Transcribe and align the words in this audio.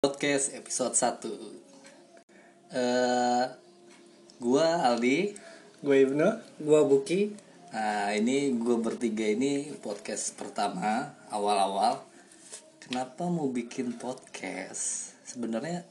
Podcast 0.00 0.56
episode 0.56 0.96
1 0.96 2.72
eh 2.72 3.44
Gua 4.40 4.88
Aldi. 4.88 5.36
Gue 5.84 5.96
Ibnu. 6.08 6.56
Gua 6.56 6.88
Buki. 6.88 7.36
Nah 7.76 8.08
ini 8.16 8.48
gue 8.56 8.80
bertiga 8.80 9.28
ini 9.28 9.68
podcast 9.76 10.40
pertama 10.40 11.12
Awal-awal. 11.28 12.00
Kenapa 12.80 13.28
mau 13.28 13.52
bikin 13.52 13.92
podcast? 14.00 15.12
Sebenarnya 15.20 15.84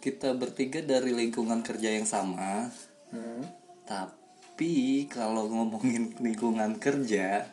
kita 0.00 0.32
bertiga 0.32 0.80
dari 0.80 1.12
lingkungan 1.12 1.60
kerja 1.60 1.92
yang 1.92 2.08
sama. 2.08 2.72
Hmm. 3.12 3.44
Tapi 3.84 5.04
kalau 5.12 5.52
ngomongin 5.52 6.16
lingkungan 6.24 6.80
kerja 6.80 7.44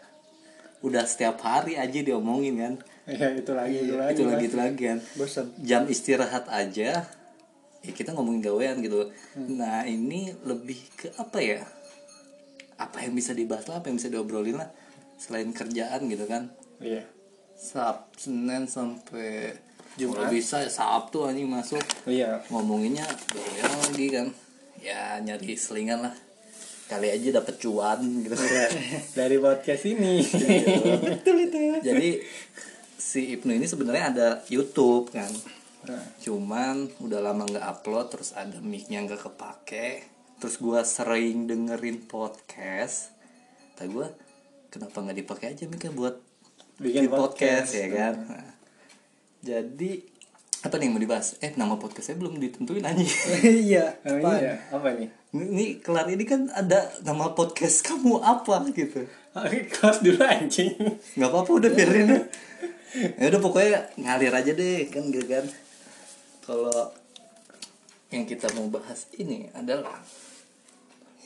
Udah 0.80 1.04
setiap 1.04 1.44
hari 1.44 1.76
aja 1.76 2.00
diomongin 2.00 2.56
kan 2.56 2.74
Ya 3.10 3.28
itu 3.34 3.52
lagi 3.58 3.78
itu 3.90 3.96
lagi 3.98 4.14
Itu 4.14 4.24
lagi 4.30 4.46
itu 4.46 4.58
lagi 4.58 4.84
kan. 4.86 5.00
Bosan. 5.18 5.46
Jam 5.66 5.84
istirahat 5.90 6.46
aja 6.46 7.10
ya 7.80 7.92
kita 7.96 8.12
ngomongin 8.12 8.44
gawean 8.44 8.84
gitu. 8.84 9.08
Nah 9.40 9.88
ini 9.88 10.36
lebih 10.44 10.80
ke 11.00 11.16
apa 11.16 11.40
ya? 11.40 11.64
Apa 12.80 13.04
yang 13.04 13.16
bisa 13.16 13.32
dibahas 13.36 13.68
lah 13.68 13.80
apa 13.80 13.92
yang 13.92 14.00
bisa 14.00 14.12
diobrolin 14.12 14.60
lah 14.60 14.70
selain 15.20 15.52
kerjaan 15.52 16.08
gitu 16.08 16.26
kan. 16.28 16.52
Iya. 16.80 17.04
Sab 17.60 18.08
Senin 18.16 18.72
sampai 18.72 19.52
Jumat. 20.00 20.16
kalau 20.16 20.28
bisa 20.32 20.64
ya 20.64 20.72
Sabtu 20.72 21.28
anjing 21.28 21.48
masuk. 21.48 21.84
Iya. 22.08 22.44
Ngomonginnya 22.48 23.08
gawean 23.32 23.72
lagi 23.84 24.08
kan. 24.12 24.28
Ya 24.80 25.20
nyari 25.20 25.60
selingan 25.60 26.08
lah. 26.08 26.16
Kali 26.88 27.12
aja 27.12 27.44
dapet 27.44 27.60
cuan 27.60 28.00
gitu. 28.24 28.36
Iya. 28.36 28.68
Dari 29.12 29.38
podcast 29.40 29.84
ini. 29.88 30.24
Betul 31.04 31.48
itu. 31.48 31.60
Jadi 31.84 32.10
si 33.00 33.32
Ibnu 33.32 33.56
ini 33.56 33.64
sebenarnya 33.64 34.06
ada 34.12 34.28
YouTube 34.52 35.10
kan? 35.10 35.32
Nah, 35.88 36.04
cuman 36.20 36.92
udah 37.00 37.24
lama 37.24 37.48
nggak 37.48 37.64
upload 37.64 38.12
terus 38.12 38.36
ada 38.36 38.60
micnya 38.60 39.00
nggak 39.00 39.24
kepake. 39.24 40.04
Terus 40.38 40.60
gua 40.60 40.84
sering 40.84 41.48
dengerin 41.48 42.04
podcast. 42.06 43.16
Kata 43.74 43.88
gua 43.88 44.12
kenapa 44.68 45.00
nggak 45.00 45.18
dipakai 45.18 45.56
aja 45.56 45.64
micnya 45.66 45.90
buat 45.90 46.20
Bikin 46.76 47.08
podcast, 47.08 47.72
podcast. 47.72 47.76
ya 47.76 47.88
kan? 47.92 48.14
Nah, 48.28 48.50
jadi 49.40 49.92
apa 50.60 50.76
nih 50.76 50.84
yang 50.84 50.94
mau 50.94 51.04
dibahas? 51.04 51.40
Eh 51.40 51.56
nama 51.56 51.80
podcastnya 51.80 52.20
belum 52.20 52.36
ditentuin 52.36 52.84
aja 52.84 53.00
Iya 53.72 53.96
Apa 54.04 54.32
ya? 54.36 54.56
Apa 54.70 54.92
nih? 54.92 55.08
ini 55.30 55.78
kelar 55.80 56.10
ini 56.10 56.26
kan 56.26 56.50
ada 56.52 56.90
nama 57.06 57.32
podcast 57.32 57.86
kamu 57.86 58.20
apa 58.20 58.68
gitu. 58.76 59.08
Kelas 59.76 60.04
dulu 60.04 60.20
anjing. 60.20 60.76
Nggak 61.16 61.30
apa-apa 61.32 61.52
udah 61.56 61.72
biarin 61.72 62.08
ya 62.96 63.26
udah 63.30 63.42
pokoknya 63.42 63.94
ngalir 64.02 64.34
aja 64.34 64.52
deh 64.54 64.90
kan 64.90 65.04
gitu 65.14 65.26
kan. 65.30 65.46
Kalau 66.46 66.90
yang 68.10 68.26
kita 68.26 68.50
mau 68.58 68.66
bahas 68.74 69.06
ini 69.22 69.46
adalah 69.54 70.02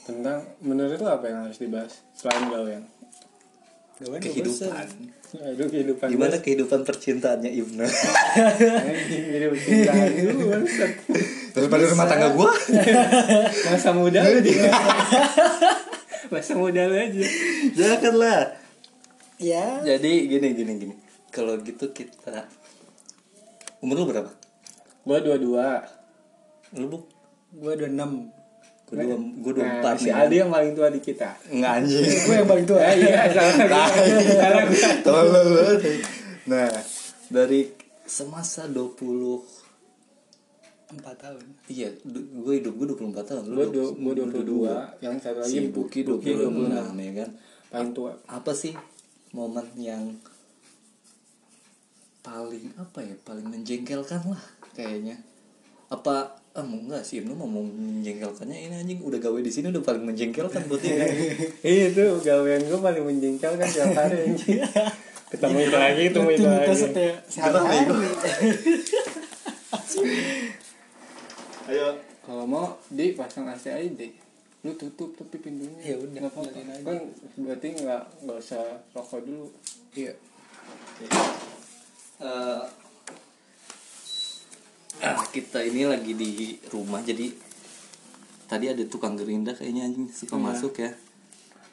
Tentang 0.03 0.44
menurut 0.59 1.00
lo 1.00 1.16
apa 1.16 1.31
yang 1.31 1.47
harus 1.47 1.64
dibahas 1.64 2.03
Selain 2.11 2.52
gawean? 2.52 2.84
Kehidupan. 4.03 4.88
Aduh 5.34 5.67
kehidupan 5.72 6.11
gimana 6.11 6.36
kehidupan 6.44 6.84
percintaannya 6.84 7.56
Ibnu? 7.56 7.86
Dulu 10.28 10.44
bangsat. 10.52 10.91
daripada 11.56 11.84
rumah 11.88 12.06
tangga 12.09 12.36
gua? 12.36 12.52
Masa 13.72 13.95
muda 13.95 14.28
lu 14.28 14.44
dia 14.44 14.75
Masa 16.28 16.53
muda 16.59 16.84
lu 16.84 17.00
aja. 17.00 17.23
Janganlah 17.72 18.59
Ya. 19.39 19.80
Jadi 19.88 20.28
gini 20.28 20.52
gini 20.52 20.73
gini 20.84 20.95
kalau 21.33 21.57
gitu 21.59 21.89
kita 21.89 22.45
umur 23.79 23.97
lu 23.97 24.05
berapa? 24.07 24.29
Gua 25.01 25.17
dua-dua. 25.19 25.81
Lu 26.71 26.85
bu? 26.87 26.97
Gua 27.51 27.73
udah 27.73 27.89
6 27.89 28.29
gua 28.85 29.01
dua 29.01 29.17
dua 29.51 29.53
Nah, 29.59 29.73
empat 29.81 29.95
si 29.97 30.07
Aldi 30.07 30.35
yang 30.37 30.49
paling 30.49 30.71
tua 30.71 30.87
di 30.87 31.01
kita. 31.01 31.33
Nggak 31.49 31.71
anjing. 31.75 32.05
Gue 32.05 32.35
yang 32.35 32.45
paling 32.47 32.63
tua. 32.63 32.79
Eh, 32.79 32.95
Iya 33.01 33.25
salah. 33.33 33.89
Tolol. 35.01 35.81
nah 36.45 36.69
dari 37.27 37.72
semasa 38.03 38.67
20 38.67 38.93
4 40.93 41.01
tahun. 41.17 41.41
Iya, 41.66 41.89
gue 42.05 42.53
hidup 42.53 42.73
gue 42.75 42.85
24 42.93 43.25
tahun. 43.25 43.43
Gua 43.49 43.66
du- 43.66 43.97
gua 43.97 44.13
22 44.13 44.69
Yang 45.01 45.16
satu 45.19 45.39
lagi 45.41 45.49
Si 45.49 45.59
Buki 45.67 45.99
26 46.05 46.53
ya 46.93 47.11
kan. 47.17 47.29
Paling 47.67 47.91
tua. 47.91 48.13
Apa 48.29 48.53
sih 48.53 48.77
momen 49.31 49.66
yang 49.73 50.13
paling 52.23 52.72
apa 52.79 53.03
ya? 53.03 53.16
Paling 53.22 53.45
menjengkelkan 53.51 54.23
lah 54.31 54.44
kayaknya. 54.73 55.19
Apa 55.91 56.39
ah 56.53 56.61
mau 56.61 56.78
enggak 56.78 57.01
sih 57.01 57.17
Ibnu 57.17 57.34
mau 57.34 57.50
menjengkelkannya 57.50 58.57
ini 58.69 58.75
anjing 58.78 59.01
udah 59.01 59.17
gawe 59.17 59.41
di 59.41 59.50
sini 59.50 59.73
udah 59.73 59.81
paling 59.81 60.06
menjengkelkan 60.06 60.69
buat 60.69 60.81
dia 60.81 61.01
kan. 61.01 61.09
Iya 61.66 61.89
itu 61.89 62.06
gawean 62.22 62.61
gue 62.69 62.79
paling 62.79 63.03
menjengkelkan 63.03 63.67
tiap 63.67 63.94
hari 63.97 64.31
anjing. 64.31 64.61
Ketemu 65.34 65.66
itu 65.66 65.73
lagi, 65.73 66.13
ketemu 66.13 66.29
itu 66.29 66.45
lagi. 66.45 66.78
Setiap 66.78 67.17
sehari-hari 67.25 67.89
Ayo. 71.73 71.97
Kalau 72.22 72.45
mau 72.45 72.78
di 72.94 73.17
pasang 73.17 73.50
AC 73.50 73.73
aja 73.73 73.81
deh. 73.81 74.13
Lu 74.61 74.78
tutup 74.78 75.17
tapi 75.17 75.41
pintunya. 75.41 75.73
Ya 75.81 75.97
udah. 75.97 76.29
Kan 76.85 77.09
berarti 77.34 77.67
nggak 77.81 78.29
nggak 78.29 78.38
usah 78.38 78.61
rokok 78.94 79.25
dulu. 79.25 79.50
Iya 79.97 80.13
Ah, 82.19 82.69
kita 85.34 85.59
ini 85.59 85.84
lagi 85.84 86.13
di 86.13 86.31
rumah 86.69 87.01
jadi 87.01 87.34
tadi 88.46 88.69
ada 88.69 88.84
tukang 88.85 89.18
gerinda 89.18 89.51
kayaknya 89.51 89.90
anjing 89.90 90.06
suka 90.07 90.38
Iya. 90.38 90.44
masuk 90.44 90.73
ya. 90.78 90.91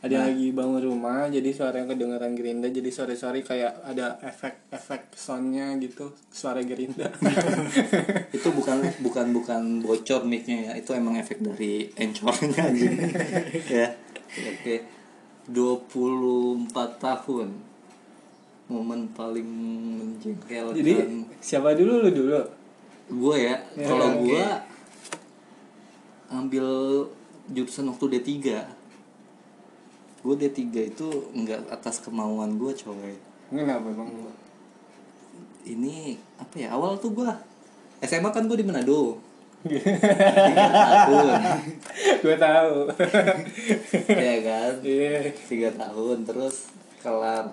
Ada 0.01 0.17
yang 0.17 0.27
lagi 0.33 0.47
bangun 0.57 0.81
rumah, 0.81 1.29
jadi 1.29 1.53
suara 1.53 1.85
yang 1.85 1.93
kedengeran 1.93 2.33
gerinda, 2.33 2.73
jadi 2.73 2.89
sore-sore 2.89 3.45
kayak 3.45 3.85
ada 3.85 4.17
efek-efek 4.25 5.13
soundnya 5.13 5.77
gitu, 5.77 6.17
suara 6.33 6.65
gerinda. 6.65 7.13
itu 8.33 8.49
bukan 8.49 8.81
bukan 9.05 9.27
bukan 9.37 9.63
bocor 9.85 10.25
micnya 10.25 10.73
ya 10.73 10.81
itu 10.81 10.97
emang 10.97 11.21
efek 11.21 11.45
dari 11.45 11.93
encornya 12.01 12.73
aja 12.73 12.89
ya 13.85 13.89
oke 14.33 14.75
24 15.53 16.73
tahun 16.97 17.49
momen 18.71 19.11
paling 19.11 19.51
menjengkelkan. 19.99 20.79
Jadi 20.79 20.95
siapa 21.43 21.75
dulu? 21.75 22.07
Lu 22.07 22.11
dulu? 22.15 22.41
gue 23.11 23.37
ya. 23.43 23.59
Ya, 23.75 23.87
kalau 23.91 24.23
gue 24.23 24.45
ambil 26.31 26.67
jurusan 27.51 27.91
waktu 27.91 28.23
D3 28.23 28.31
gue 30.21 30.35
D3 30.37 30.61
itu 30.95 31.07
nggak 31.35 31.75
atas 31.75 31.99
kemauan 32.07 32.55
gue 32.55 32.71
coy. 32.71 33.19
Kenapa 33.51 33.91
bang? 33.91 34.11
ini 35.61 36.17
apa 36.41 36.57
ya 36.57 36.73
awal 36.73 36.97
tuh 36.97 37.13
gue 37.13 37.31
SMA 38.01 38.33
kan 38.33 38.49
gue 38.49 38.57
di 38.57 38.65
Manado. 38.65 39.21
Tiga 39.69 40.67
tahun 40.73 41.29
gue 42.25 42.37
tahu. 42.41 42.77
ya 44.25 44.37
kan? 44.41 44.73
Iya. 44.81 45.37
tiga 45.37 45.71
tahun 45.77 46.25
terus 46.25 46.73
kelar 47.05 47.53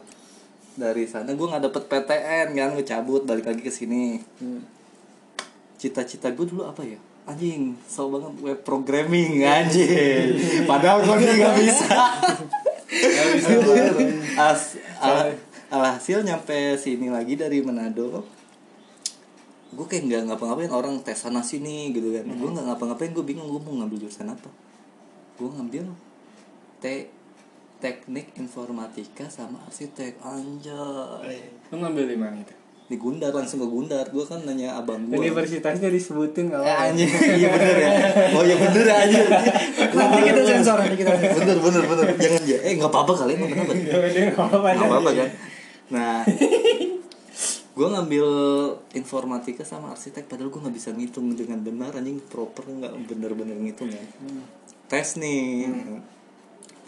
dari 0.78 1.10
sana. 1.10 1.34
Gue 1.34 1.50
nggak 1.50 1.68
dapet 1.68 1.84
PTN 1.90 2.48
kan 2.54 2.70
gue 2.78 2.86
cabut 2.86 3.26
balik 3.26 3.50
lagi 3.50 3.62
ke 3.66 3.74
sini. 3.74 4.22
Hmm. 4.40 4.64
cita-cita 5.78 6.34
gue 6.34 6.46
dulu 6.46 6.66
apa 6.66 6.82
ya? 6.82 6.98
Anjing 7.30 7.78
so 7.86 8.10
banget 8.10 8.34
web 8.42 8.60
programming 8.66 9.46
anjing. 9.46 10.38
Padahal 10.70 11.06
gue 11.06 11.16
nggak 11.22 11.56
bisa. 11.60 11.86
Nggak 12.88 13.28
bisa. 13.36 13.50
As, 14.40 14.80
al, 15.04 15.36
alhasil 15.68 16.24
nyampe 16.24 16.80
sini 16.80 17.12
lagi 17.12 17.36
dari 17.36 17.60
Manado 17.60 18.24
gue 19.68 19.86
kayak 19.86 20.08
nggak 20.08 20.22
ngapa-ngapain 20.32 20.72
orang 20.72 20.96
tes 21.04 21.20
sana 21.20 21.44
sini 21.44 21.92
gitu 21.92 22.16
kan. 22.16 22.26
Gue 22.26 22.50
nggak 22.56 22.66
ngapa-ngapain 22.74 23.12
gue 23.12 23.26
bingung 23.28 23.52
gue 23.52 23.62
mau 23.62 23.76
ngambil 23.84 24.08
jurusan 24.08 24.32
apa. 24.32 24.50
Gue 25.36 25.52
ngambil 25.52 25.92
te 26.80 27.12
teknik 27.78 28.34
informatika 28.38 29.30
sama 29.30 29.62
arsitek 29.70 30.18
anjay. 30.26 31.42
Lu 31.70 31.82
ngambil 31.82 32.06
di 32.10 32.18
mana 32.18 32.38
itu? 32.42 32.56
di 32.88 32.96
Gundar 32.96 33.36
langsung 33.36 33.60
ke 33.60 33.68
Gundar. 33.68 34.08
Gue 34.08 34.24
kan 34.24 34.48
nanya 34.48 34.80
abang 34.80 35.04
gue 35.12 35.20
Universitasnya 35.20 35.92
disebutin 35.92 36.48
nggak 36.48 36.64
Eh, 36.64 36.76
anjing. 36.88 37.12
Iya 37.44 37.48
bener 37.52 37.76
ya. 37.76 37.90
Oh 38.32 38.44
iya 38.48 38.56
bener 38.56 38.84
ya 38.88 38.96
anjing. 39.04 39.28
Nanti 39.92 40.20
kita 40.24 40.42
sensor 40.48 40.78
Nanti 40.80 40.96
kita 40.96 41.12
sensor. 41.20 41.36
Bener 41.44 41.58
bener 41.60 41.84
bener. 41.84 42.06
Jangan 42.16 42.42
ya 42.48 42.58
eh 42.64 42.74
nggak 42.80 42.88
apa-apa 42.88 43.12
kali 43.12 43.32
emang 43.36 43.50
kenapa? 43.52 43.72
Ya 43.76 43.96
udah 44.00 44.08
nggak 44.08 44.40
apa-apa. 44.40 44.68
nggak 44.72 44.88
apa-apa 44.88 45.10
kan? 45.12 45.30
Nah 45.92 46.16
gue 47.78 47.88
ngambil 47.94 48.28
informatika 48.98 49.62
sama 49.68 49.92
arsitek 49.92 50.26
padahal 50.26 50.48
gue 50.50 50.62
nggak 50.64 50.76
bisa 50.80 50.90
ngitung 50.96 51.28
dengan 51.36 51.60
benar. 51.60 51.92
Anjing 51.92 52.24
proper 52.24 52.72
nggak 52.72 52.96
bener-bener 53.04 53.60
ngitung 53.68 53.92
ya 53.92 54.00
tes 54.88 55.20
nih 55.20 55.68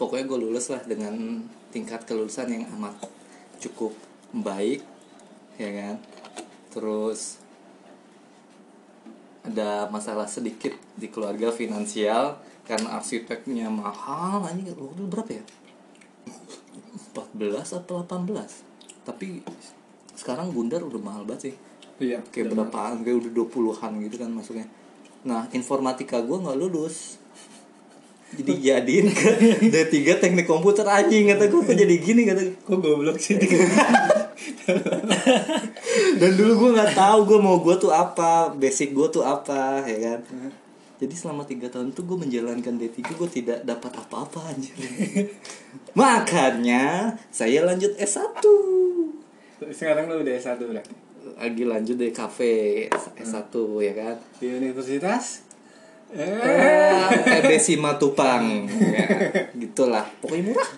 pokoknya 0.00 0.24
gue 0.24 0.38
lulus 0.40 0.72
lah 0.72 0.80
dengan 0.88 1.44
tingkat 1.68 2.08
kelulusan 2.08 2.48
yang 2.48 2.64
amat 2.80 2.96
cukup 3.60 3.92
baik 4.32 4.80
ya 5.60 5.68
kan? 5.68 5.96
Terus 6.72 7.36
ada 9.44 9.92
masalah 9.92 10.24
sedikit 10.24 10.72
di 10.96 11.12
keluarga 11.12 11.52
finansial 11.52 12.40
karena 12.64 12.96
arsiteknya 12.96 13.68
mahal 13.68 14.40
anjing. 14.40 14.72
Waktu 14.72 15.04
berapa 15.04 15.30
ya? 15.36 15.44
14 17.12 17.84
atau 17.84 18.00
18 18.00 19.04
tapi 19.04 19.44
sekarang 20.16 20.52
bundar 20.52 20.80
udah 20.80 21.00
mahal 21.00 21.28
banget 21.28 21.52
sih. 21.52 21.54
Iya 22.00 22.24
kayak 22.32 22.56
berapaan? 22.56 23.04
Kayak 23.04 23.28
udah 23.28 23.32
20-an 23.36 23.92
gitu 24.08 24.16
kan 24.16 24.30
masuknya. 24.32 24.66
Nah 25.28 25.44
informatika 25.52 26.24
gue 26.24 26.36
nggak 26.40 26.56
lulus 26.56 27.20
jadi 28.30 28.52
jadiin 28.80 29.10
ke 29.10 29.30
D3 29.58 30.22
teknik 30.22 30.46
komputer 30.46 30.86
anjing 30.86 31.30
kata 31.34 31.50
gue 31.50 31.60
kok 31.66 31.74
jadi 31.74 31.96
gini? 31.98 32.22
Kata 32.30 32.40
gue 32.46 32.62
kok 32.62 32.78
goblok 32.78 33.18
sih? 33.18 33.34
Dan 36.20 36.30
dulu 36.38 36.52
gue 36.66 36.70
nggak 36.78 36.94
tahu 36.94 37.18
gue 37.26 37.38
mau 37.42 37.58
gue 37.58 37.74
tuh 37.74 37.90
apa 37.90 38.54
basic 38.54 38.94
gue 38.94 39.08
tuh 39.10 39.26
apa 39.26 39.82
ya 39.84 39.98
kan? 39.98 40.20
Jadi 41.00 41.14
selama 41.16 41.48
tiga 41.48 41.72
tahun 41.72 41.96
tuh 41.96 42.04
gue 42.04 42.28
menjalankan 42.28 42.76
D3 42.76 43.00
gue 43.16 43.28
tidak 43.32 43.64
dapat 43.64 43.88
apa-apa 44.04 44.52
anjir 44.52 44.76
makanya 45.96 47.16
saya 47.32 47.64
lanjut 47.64 47.96
S1 47.96 48.44
sekarang 49.72 50.12
lu 50.12 50.20
udah 50.20 50.34
S1 50.36 50.60
berarti 50.60 50.92
lagi 51.40 51.64
lanjut 51.64 51.96
dari 51.96 52.12
kafe 52.12 52.52
S1 53.16 53.48
ya 53.80 53.92
kan? 53.96 54.16
Di 54.36 54.52
universitas 54.52 55.40
eh 56.10 56.26
eh 56.26 57.38
EB 57.40 57.50
Simatupang 57.56 58.66
ya, 58.66 59.06
gitulah. 59.54 60.06
Pokoknya 60.18 60.42
murah. 60.50 60.70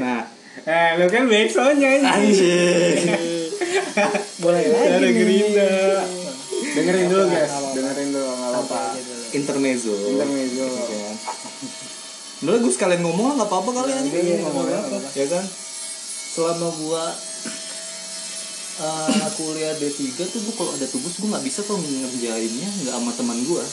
Nah. 0.00 0.22
Eh 0.64 0.90
lu 0.96 1.06
kan 1.10 1.28
backsoundnya 1.28 2.00
anjir. 2.00 2.96
Boleh 4.40 4.62
lagi 4.64 4.96
nih. 5.04 5.12
gerinda 5.12 5.70
dengerin 6.74 7.06
dulu 7.06 7.22
Apa, 7.22 7.32
guys. 7.34 7.50
Apa, 7.50 7.58
apa. 7.60 7.70
dengerin 7.76 8.08
dulu 8.10 8.24
nggak 8.26 8.50
apa-apa. 8.50 8.82
Intermezzo. 9.34 9.94
Intermezzo. 9.94 10.66
Ya. 10.90 11.10
Udah 12.44 12.60
gue 12.60 12.72
sekalian 12.74 13.00
ngomong 13.06 13.24
lah, 13.30 13.34
nggak 13.40 13.50
apa-apa 13.50 13.70
kalian 13.72 14.04
Udah, 14.04 14.20
iya, 14.20 14.36
ngomong 14.42 14.66
apa-apa. 14.68 15.08
ya 15.16 15.26
kan? 15.30 15.44
Selama 16.34 16.68
gua 16.82 17.04
uh, 18.76 19.28
kuliah 19.34 19.74
D3 19.76 20.00
tuh 20.16 20.40
gua 20.44 20.54
kalau 20.56 20.70
ada 20.74 20.86
tugas 20.86 21.14
gua 21.18 21.28
nggak 21.36 21.44
bisa 21.46 21.60
kalau 21.62 21.78
ngerjainnya 21.78 22.68
nggak 22.82 22.94
sama 22.94 23.10
teman 23.14 23.38
gua. 23.44 23.64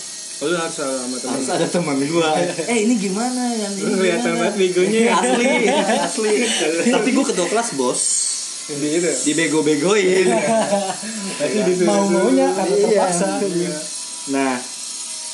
Oh, 0.41 0.49
lu 0.49 0.57
harus 0.57 0.73
sama 0.73 1.17
temen 1.17 1.33
harus 1.37 1.49
ada 1.49 1.67
teman 1.69 1.97
gua. 2.09 2.29
Eh 2.73 2.77
ini 2.85 2.93
gimana 2.97 3.41
yang 3.53 3.73
ini? 3.77 3.93
Kelihatan 3.93 4.33
banget 4.37 4.55
begonya 4.57 4.99
ya. 5.05 5.15
asli 6.09 6.29
asli. 6.41 6.89
Tapi 6.95 7.09
gua 7.13 7.25
ketua 7.29 7.47
kelas 7.47 7.69
bos. 7.77 8.01
Di 8.71 8.87
itu. 8.97 9.09
Dibego-begoin. 9.31 10.27
Tapi 11.37 11.57
disuruh 11.65 11.89
Mau 11.89 12.05
maunya 12.07 12.47
karena 12.55 12.75
Iya. 12.77 12.87
terpaksa. 12.87 13.27
Nah, 14.31 14.53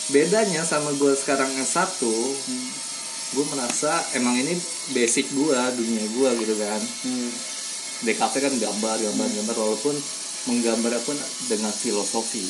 bedanya 0.10 0.64
sama 0.64 0.96
gue 0.96 1.12
sekarang 1.14 1.52
S1, 1.60 2.00
gue 3.36 3.46
merasa 3.52 4.00
emang 4.16 4.40
ini 4.40 4.56
basic 4.96 5.28
gue, 5.36 5.60
dunia 5.76 6.06
gue 6.08 6.30
gitu 6.40 6.56
kan. 6.56 6.82
hmm. 6.82 7.57
DKV 8.06 8.34
kan 8.38 8.54
gambar, 8.54 8.96
gambar, 9.02 9.28
gambar, 9.42 9.56
walaupun 9.58 9.96
menggambar 10.52 10.94
pun 11.02 11.18
dengan 11.50 11.74
filosofi. 11.74 12.46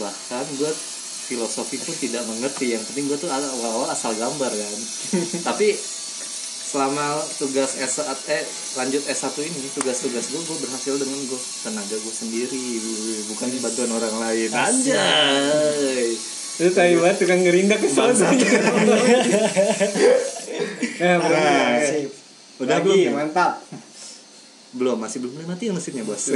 Bahkan 0.00 0.46
gue 0.56 0.72
filosofi 1.30 1.76
pun 1.82 1.94
tidak 1.98 2.24
mengerti. 2.24 2.72
Yang 2.72 2.88
penting 2.92 3.04
gue 3.10 3.18
tuh 3.20 3.30
awal-awal 3.30 3.90
asal 3.92 4.16
gambar 4.16 4.52
kan. 4.52 4.78
Tapi 5.52 5.76
selama 6.70 7.18
tugas 7.42 7.74
S1 7.82 8.14
eh 8.30 8.46
lanjut 8.78 9.02
S1 9.02 9.34
ini 9.42 9.74
tugas-tugas 9.74 10.30
gue 10.30 10.38
gue 10.38 10.58
berhasil 10.62 10.94
dengan 11.02 11.18
gue 11.26 11.40
tenaga 11.66 11.98
gue 11.98 12.14
sendiri 12.14 12.78
bukan 13.26 13.50
bantuan 13.58 13.90
orang 13.90 14.14
lain 14.22 14.50
anjay 14.54 16.14
Lu 16.60 16.68
tai 16.76 16.92
banget 16.92 17.24
tukang 17.24 17.40
gerinda 17.40 17.72
ke 17.80 17.88
sana. 17.88 18.12
Ya. 21.00 21.16
Nah, 21.16 21.80
Sip. 21.80 22.09
Udah 22.60 22.76
Lagi, 22.76 22.84
belum 22.84 22.98
ya? 23.00 23.12
mantap. 23.16 23.52
belum 24.70 24.96
masih 24.96 25.18
belum 25.18 25.34
mati 25.44 25.66
yang 25.66 25.74
mesinnya 25.74 26.04
bos 26.04 26.30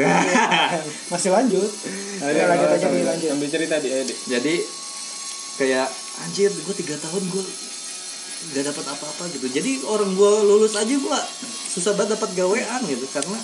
Masih 1.06 1.30
lanjut. 1.30 1.70
Ayo, 2.18 2.34
Ya, 2.34 2.44
lanjut 2.48 2.66
aja 2.68 2.86
nih 2.88 3.04
lanjut. 3.04 3.28
Sambil 3.30 3.48
cerita 3.48 3.76
di 3.78 3.88
edit. 3.88 4.16
jadi 4.26 4.54
kayak 5.54 5.86
anjir 6.20 6.50
gue 6.50 6.74
tiga 6.76 6.98
tahun 6.98 7.22
gue 7.24 7.44
gak 8.50 8.64
dapat 8.66 8.84
apa-apa 8.84 9.22
gitu 9.30 9.46
jadi 9.48 9.86
orang 9.86 10.12
gue 10.12 10.32
lulus 10.44 10.74
aja 10.74 10.90
gue 10.90 11.18
susah 11.70 11.94
banget 11.94 12.18
dapat 12.18 12.30
gawean 12.34 12.80
gitu 12.84 13.06
karena 13.08 13.38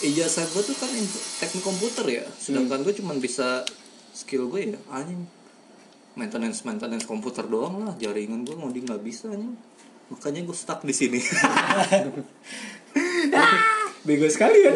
ijazah 0.00 0.46
gue 0.46 0.62
tuh 0.64 0.74
kan 0.74 0.88
teknik 1.38 1.62
komputer 1.62 2.06
ya 2.08 2.24
sedangkan 2.34 2.82
gue 2.82 2.94
cuman 2.96 3.18
bisa 3.18 3.62
skill 4.10 4.48
gue 4.48 4.74
ya 4.74 4.78
anjing 4.90 5.28
maintenance 6.14 6.64
maintenance 6.64 7.04
komputer 7.04 7.44
doang 7.44 7.84
lah 7.84 7.94
jaringan 7.94 8.42
gue 8.42 8.56
di 8.72 8.80
nggak 8.80 9.02
bisa 9.02 9.28
anjing 9.28 9.54
makanya 10.08 10.40
gue 10.42 10.56
stuck 10.56 10.80
di 10.82 10.92
sini. 10.92 11.20
Bego 14.06 14.26
sekali 14.30 14.58
ya. 14.64 14.72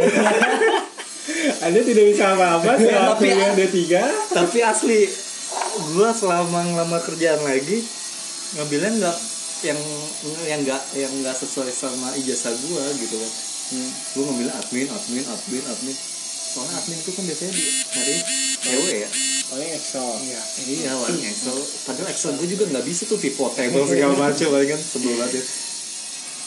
Anda 1.64 1.80
tidak 1.80 2.04
bisa 2.10 2.34
apa-apa 2.34 2.74
saat 2.76 3.14
Tapi- 3.14 3.30
kuliah 3.30 3.54
D3. 3.54 3.78
tapi 4.34 4.58
asli 4.58 5.06
gue 5.94 6.08
selama 6.10 6.58
ngelamar 6.66 6.98
kerjaan 7.00 7.38
lagi 7.46 7.78
ngambilnya 8.52 8.90
nggak 8.98 9.16
yang 9.62 9.78
yang 10.44 10.60
nggak 10.66 10.82
yang 10.98 11.12
nggak 11.22 11.36
sesuai 11.38 11.70
sama 11.70 12.10
ijazah 12.18 12.50
gue 12.50 12.84
gitu 12.98 13.14
kan. 13.16 13.32
Gue 14.12 14.22
ngambilnya 14.26 14.54
admin 14.58 14.88
admin 14.90 15.24
admin 15.24 15.62
admin. 15.64 15.96
Soalnya 16.52 16.74
admin 16.76 16.98
itu 16.98 17.10
kan 17.14 17.24
biasanya 17.24 17.52
di 17.54 17.64
hari 17.94 18.14
EW 18.68 18.84
ya 19.06 19.08
Excel. 19.82 20.06
Iya. 20.22 20.42
iya 20.64 20.90
paling 21.02 21.26
Excel 21.26 21.58
padahal 21.82 22.08
Excel 22.08 22.32
gue 22.38 22.48
juga 22.48 22.64
nggak 22.70 22.84
bisa 22.86 23.02
tuh 23.04 23.18
pivot. 23.18 23.50
Table 23.52 23.82
segala 23.82 24.14
macam 24.14 24.46
paling 24.48 24.70
kan 24.70 24.80
sebel 24.80 25.12
banget 25.18 25.32
ya. 25.36 25.44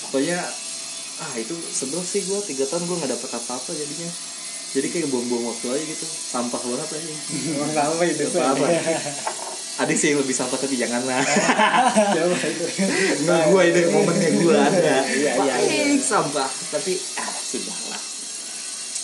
pokoknya 0.06 0.40
ah 1.16 1.32
itu 1.36 1.56
sebel 1.70 2.00
sih 2.00 2.24
gue 2.24 2.40
tiga 2.46 2.64
tahun 2.66 2.88
gue 2.88 2.96
nggak 2.96 3.12
dapet 3.12 3.30
apa-apa 3.30 3.72
jadinya. 3.72 4.10
Jadi 4.76 4.88
kayak 4.92 5.08
buang-buang 5.08 5.46
waktu 5.48 5.68
aja 5.72 5.84
gitu. 5.84 6.04
Sampah 6.04 6.60
banget 6.60 6.90
aja. 6.92 7.14
Emang 7.56 7.72
sama 7.72 8.04
hidup 8.04 8.28
Gak 8.28 8.44
apa-apa. 8.44 8.68
ada 9.76 9.92
sih 9.92 10.08
yang 10.12 10.20
lebih 10.24 10.32
sampah 10.32 10.56
tapi 10.56 10.76
janganlah 10.76 11.20
itu? 12.48 12.66
Nggak 13.24 13.44
gue 13.52 13.62
ini 13.68 13.82
momennya 13.92 14.30
gue 14.36 14.56
ada. 14.56 14.96
Iya, 15.08 15.32
iya, 15.36 15.54
Baik, 15.60 16.00
sampah. 16.00 16.48
Tapi 16.72 16.96
ah 17.20 17.32
sudah 17.36 17.78
lah 17.92 18.02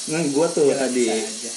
nah 0.01 0.17
gue 0.17 0.47
tuh 0.49 0.65
Ya, 0.65 0.81
tadi 0.81 1.03
aja. 1.13 1.49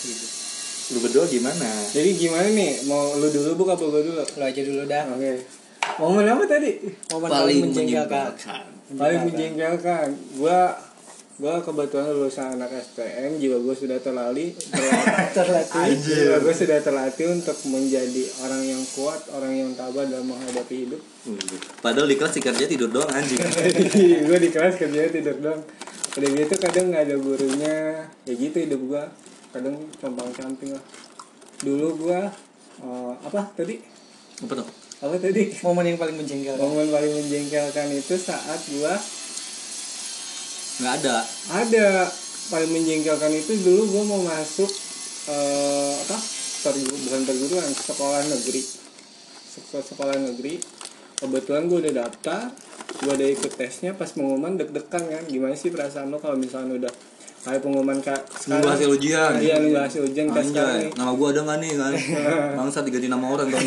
Lu 0.93 0.99
berdua 1.01 1.25
gimana 1.25 1.69
Jadi 1.89 2.11
gimana 2.21 2.49
nih? 2.53 2.85
Mau 2.85 3.17
lu 3.17 3.33
dulu 3.33 3.65
buka 3.65 3.73
apa 3.79 3.85
gua 3.89 4.03
dulu? 4.05 4.21
Lo 4.21 4.45
aja 4.45 4.61
dulu 4.61 4.83
dah. 4.85 5.05
Oke. 5.17 5.33
Momen 5.97 6.27
apa 6.29 6.45
tadi? 6.45 6.71
Momen 7.09 7.29
paling 7.33 7.59
menjengkelkan. 7.65 8.65
Paling 8.93 9.21
menjengkelkan. 9.33 10.09
Gua 10.37 10.77
gua 11.41 11.59
kebetulan 11.65 12.13
lulusan 12.13 12.61
anak 12.61 12.71
STM 12.79 13.41
juga 13.41 13.57
gua 13.65 13.75
sudah 13.75 13.99
terlali 13.99 14.53
Terlatih. 15.37 15.99
Jiwa 15.99 16.37
gue 16.39 16.55
sudah 16.55 16.79
terlatih 16.79 17.27
untuk 17.35 17.59
menjadi 17.67 18.23
orang 18.47 18.63
yang 18.63 18.83
kuat, 18.95 19.19
orang 19.35 19.51
yang 19.51 19.71
tabah 19.75 20.07
dalam 20.07 20.31
menghadapi 20.31 20.87
hidup. 20.87 21.03
padahal 21.83 22.07
di 22.07 22.15
kelas 22.15 22.39
kerja 22.39 22.65
tidur 22.71 22.93
doang 22.93 23.11
anjing 23.11 23.41
gue 24.31 24.39
di 24.39 24.51
kelas 24.53 24.79
kerjanya 24.79 25.11
tidur 25.11 25.37
doang. 25.43 25.63
Udah 26.15 26.29
gitu 26.31 26.55
kadang 26.63 26.95
nggak 26.95 27.11
ada 27.11 27.17
gurunya, 27.19 27.79
ya 28.23 28.33
gitu 28.39 28.57
hidup 28.63 28.81
gue. 28.87 29.05
Kadang 29.55 29.79
compang 29.95 30.35
camping 30.35 30.75
lah. 30.75 30.83
Dulu 31.63 31.87
gue 31.97 32.21
eh, 32.81 33.13
apa 33.23 33.55
tadi? 33.55 33.79
apa 34.37 34.53
tuh 34.53 34.69
Apa 34.99 35.15
tadi? 35.17 35.55
Momen 35.63 35.87
yang 35.87 35.99
paling 35.99 36.17
menjengkelkan. 36.17 36.59
Momen 36.59 36.91
paling 36.91 37.13
menjengkelkan 37.15 37.89
itu 37.89 38.15
saat 38.17 38.61
gue 38.67 38.95
nggak 40.75 40.95
ada 41.01 41.23
ada 41.55 42.11
paling 42.51 42.67
menjengkelkan 42.69 43.31
itu 43.31 43.63
dulu 43.63 43.83
gue 43.89 44.03
mau 44.05 44.21
masuk 44.21 44.67
eh, 45.31 45.95
apa 45.97 46.19
pergu- 46.61 46.99
bukan 46.99 47.21
perguruan 47.23 47.71
sekolah 47.71 48.27
negeri 48.27 48.59
Sek- 49.47 49.87
sekolah 49.87 50.19
negeri 50.19 50.59
kebetulan 51.15 51.71
gue 51.71 51.79
udah 51.79 51.95
daftar 51.97 52.51
gue 52.97 53.13
udah 53.13 53.29
ikut 53.31 53.55
tesnya 53.55 53.95
pas 53.95 54.11
pengumuman 54.11 54.59
deg-degan 54.59 55.05
kan 55.07 55.23
gimana 55.25 55.55
sih 55.55 55.71
perasaan 55.71 56.11
lo 56.11 56.19
kalau 56.19 56.35
misalnya 56.35 56.75
udah 56.77 56.93
kayak 57.45 57.61
pengumuman 57.61 58.01
kak 58.01 58.17
nunggu 58.49 58.69
hasil 58.73 58.89
ujian. 58.97 59.37
Iya 59.37 59.61
nunggu 59.61 59.77
hasil 59.77 60.01
ujian 60.09 60.33
kayak 60.33 60.49
sekarang. 60.49 60.89
nama 60.97 61.13
gua 61.13 61.29
ada 61.29 61.41
nggak 61.45 61.59
nih 61.61 61.71
kan? 61.77 61.93
Bangsa 62.65 62.79
diganti 62.81 63.09
nama 63.13 63.27
orang 63.29 63.53
dong. 63.53 63.61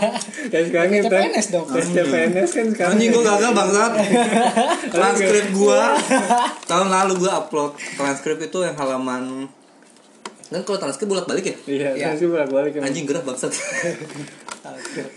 Kayak 0.54 0.64
sekarang 0.70 0.88
nih 0.94 1.00
CPNS 1.02 1.46
dong. 1.50 1.66
CPNS 1.66 2.50
kan 2.54 2.66
sekarang. 2.70 2.94
Anjing 2.94 3.10
gua 3.10 3.22
gagal 3.34 3.50
bangsat. 3.50 3.92
Transkrip 4.94 5.46
gua. 5.50 5.82
Tahun 6.70 6.88
lalu 6.88 7.12
gua 7.26 7.32
upload 7.42 7.74
transkrip 7.74 8.38
itu 8.38 8.58
yang 8.62 8.76
halaman 8.78 9.50
kan 10.54 10.62
kalau 10.62 10.78
transkrip 10.78 11.10
bolak 11.10 11.26
balik 11.26 11.50
ya? 11.50 11.56
Iya 11.66 11.90
kan 11.98 12.14
sih 12.14 12.30
bolak 12.30 12.46
balik 12.54 12.78
anjing 12.78 13.02
gerah 13.02 13.26
bangsat. 13.26 13.50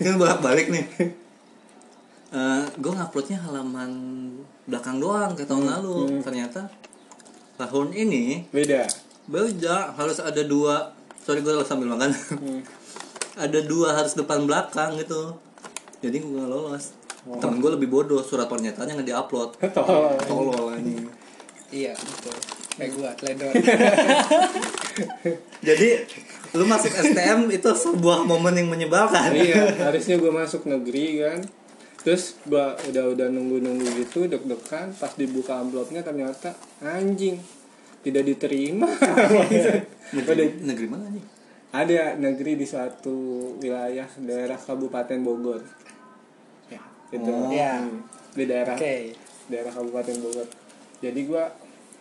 Kan 0.02 0.18
bolak 0.18 0.42
balik 0.42 0.66
nih. 0.74 1.14
Eh, 2.28 2.62
gue 2.76 2.92
nguploadnya 2.92 3.40
halaman 3.40 3.90
belakang 4.68 5.00
doang 5.00 5.32
kayak 5.32 5.48
tahun 5.48 5.64
lalu. 5.64 6.20
ternyata 6.20 6.68
tahun 7.58 7.90
ini 7.92 8.46
beda 8.48 8.86
beda 9.26 9.92
harus 9.92 10.18
ada 10.18 10.40
dua 10.40 10.94
sorry 11.18 11.42
gue 11.42 11.52
sambil 11.62 11.90
makan 11.90 12.14
Hmm. 12.30 12.62
ada 13.44 13.58
dua 13.60 13.92
harus 13.92 14.14
depan 14.14 14.42
belakang 14.42 14.96
gitu 14.96 15.34
jadi 15.98 16.16
gue 16.16 16.30
nggak 16.32 16.48
lolos 16.48 16.94
Oh. 17.20 17.36
temen 17.36 17.58
gue 17.58 17.68
lebih 17.70 17.90
bodoh 17.90 18.22
surat 18.22 18.46
pernyataannya 18.46 18.94
nggak 18.94 19.08
diupload 19.10 19.50
Tolong. 19.76 20.16
tolol 20.22 20.72
anjing 20.72 21.04
Iya, 21.68 21.92
betul. 21.92 22.32
Kayak 22.72 22.90
gua, 22.94 23.10
teledor. 23.12 23.52
jadi 25.60 25.88
lu 26.50 26.64
masuk 26.64 26.88
STM 26.88 27.52
itu 27.52 27.68
sebuah 27.68 28.24
momen 28.24 28.56
yang 28.56 28.68
menyebalkan 28.68 29.36
iya 29.36 29.68
harusnya 29.76 30.16
gue 30.16 30.32
masuk 30.32 30.64
negeri 30.64 31.20
kan 31.20 31.38
terus 32.02 32.38
gue 32.46 32.66
udah 32.94 33.04
udah 33.14 33.26
nunggu 33.26 33.58
nunggu 33.58 33.86
gitu 34.02 34.30
deg-degan 34.30 34.94
pas 34.94 35.12
dibuka 35.18 35.58
amplopnya 35.58 36.00
ternyata 36.06 36.54
anjing 36.80 37.42
tidak 38.06 38.24
diterima. 38.24 38.86
Negeri, 40.16 40.64
negeri 40.64 40.86
mana 40.88 41.04
nih 41.12 41.24
ada 41.68 42.16
negeri 42.16 42.56
di 42.56 42.64
suatu 42.64 43.12
wilayah 43.60 44.08
daerah 44.24 44.56
Kabupaten 44.56 45.20
Bogor. 45.20 45.60
Ya. 46.72 46.80
Itu. 47.12 47.28
Oh. 47.28 47.52
Hmm, 47.52 48.08
di 48.32 48.44
daerah. 48.48 48.72
Oke. 48.72 49.12
daerah 49.52 49.72
Kabupaten 49.72 50.16
Bogor. 50.24 50.48
Jadi 51.04 51.20
gua 51.28 51.52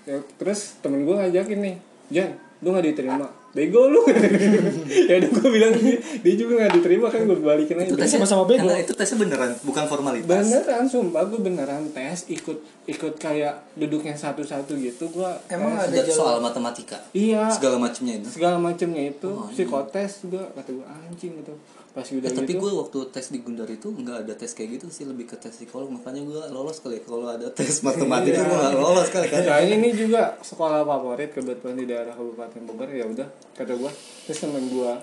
ya, 0.08 0.24
terus 0.40 0.80
temen 0.80 1.04
gua 1.04 1.28
ngajakin 1.28 1.60
nih 1.60 1.76
Jan 2.08 2.32
lu 2.64 2.74
nggak 2.74 2.88
diterima 2.90 3.28
bego 3.58 3.90
lu. 3.90 4.06
Ya 5.10 5.18
udah 5.18 5.30
gua 5.32 5.50
bilang 5.50 5.74
dia 6.20 6.34
juga 6.36 6.54
nggak 6.58 6.74
diterima 6.78 7.08
kan 7.08 7.26
gua 7.26 7.38
balikin 7.38 7.78
aja. 7.78 7.90
Itu 7.90 7.98
tesnya 7.98 8.20
sama-sama 8.20 8.44
bego. 8.46 8.64
Enggak, 8.64 8.80
itu 8.84 8.94
tesnya 8.94 9.18
beneran 9.18 9.52
bukan 9.62 9.84
formalitas. 9.86 10.28
Beneran 10.30 10.86
sumpah 10.86 11.24
gua 11.26 11.40
beneran 11.40 11.84
tes 11.90 12.28
ikut 12.28 12.58
ikut 12.86 13.14
kayak 13.18 13.74
duduknya 13.74 14.14
satu-satu 14.14 14.78
gitu 14.78 15.10
gua 15.10 15.36
Emang 15.48 15.76
tes. 15.82 15.98
ada 15.98 16.02
soal 16.08 16.38
matematika? 16.38 16.98
Iya. 17.12 17.50
Segala 17.50 17.76
macamnya 17.78 18.14
itu? 18.16 18.28
Segala 18.30 18.58
macamnya 18.58 19.04
itu 19.06 19.30
Oh, 19.30 19.48
psikotes 19.48 20.24
juga 20.24 20.48
kata 20.54 20.70
gua 20.72 20.86
anjing 20.88 21.34
gitu. 21.36 21.56
Pas 21.92 22.06
udah 22.06 22.20
Eh, 22.24 22.36
tapi 22.36 22.54
gitu. 22.54 22.62
gue 22.62 22.72
waktu 22.78 22.98
tes 23.10 23.26
di 23.28 23.42
Gundar 23.42 23.66
itu 23.66 23.90
nggak 23.90 24.18
ada 24.22 24.34
tes 24.36 24.54
kayak 24.54 24.78
gitu 24.78 24.88
sih 24.88 25.02
lebih 25.04 25.26
ke 25.26 25.34
tes 25.34 25.50
psikolog. 25.50 25.90
Makanya 25.90 26.22
gue 26.24 26.42
lolos 26.48 26.78
kali 26.78 26.98
ya. 26.98 27.04
kalau 27.04 27.26
ada 27.26 27.50
tes 27.50 27.74
matematika 27.82 28.38
gue 28.40 28.54
nggak 28.54 28.78
lolos 28.78 29.10
kali 29.10 29.26
kan. 29.26 29.42
Nah 29.42 29.60
ini 29.60 29.90
juga 29.92 30.38
sekolah 30.40 30.86
favorit 30.86 31.34
kebetulan 31.34 31.74
di 31.74 31.86
daerah 31.86 32.14
Kabupaten 32.14 32.62
Bogor 32.64 32.90
ya 32.92 33.02
udah 33.04 33.26
kata 33.56 33.74
gua 33.78 33.92
terus 34.28 34.44
temen 34.44 34.68
gua 34.68 35.00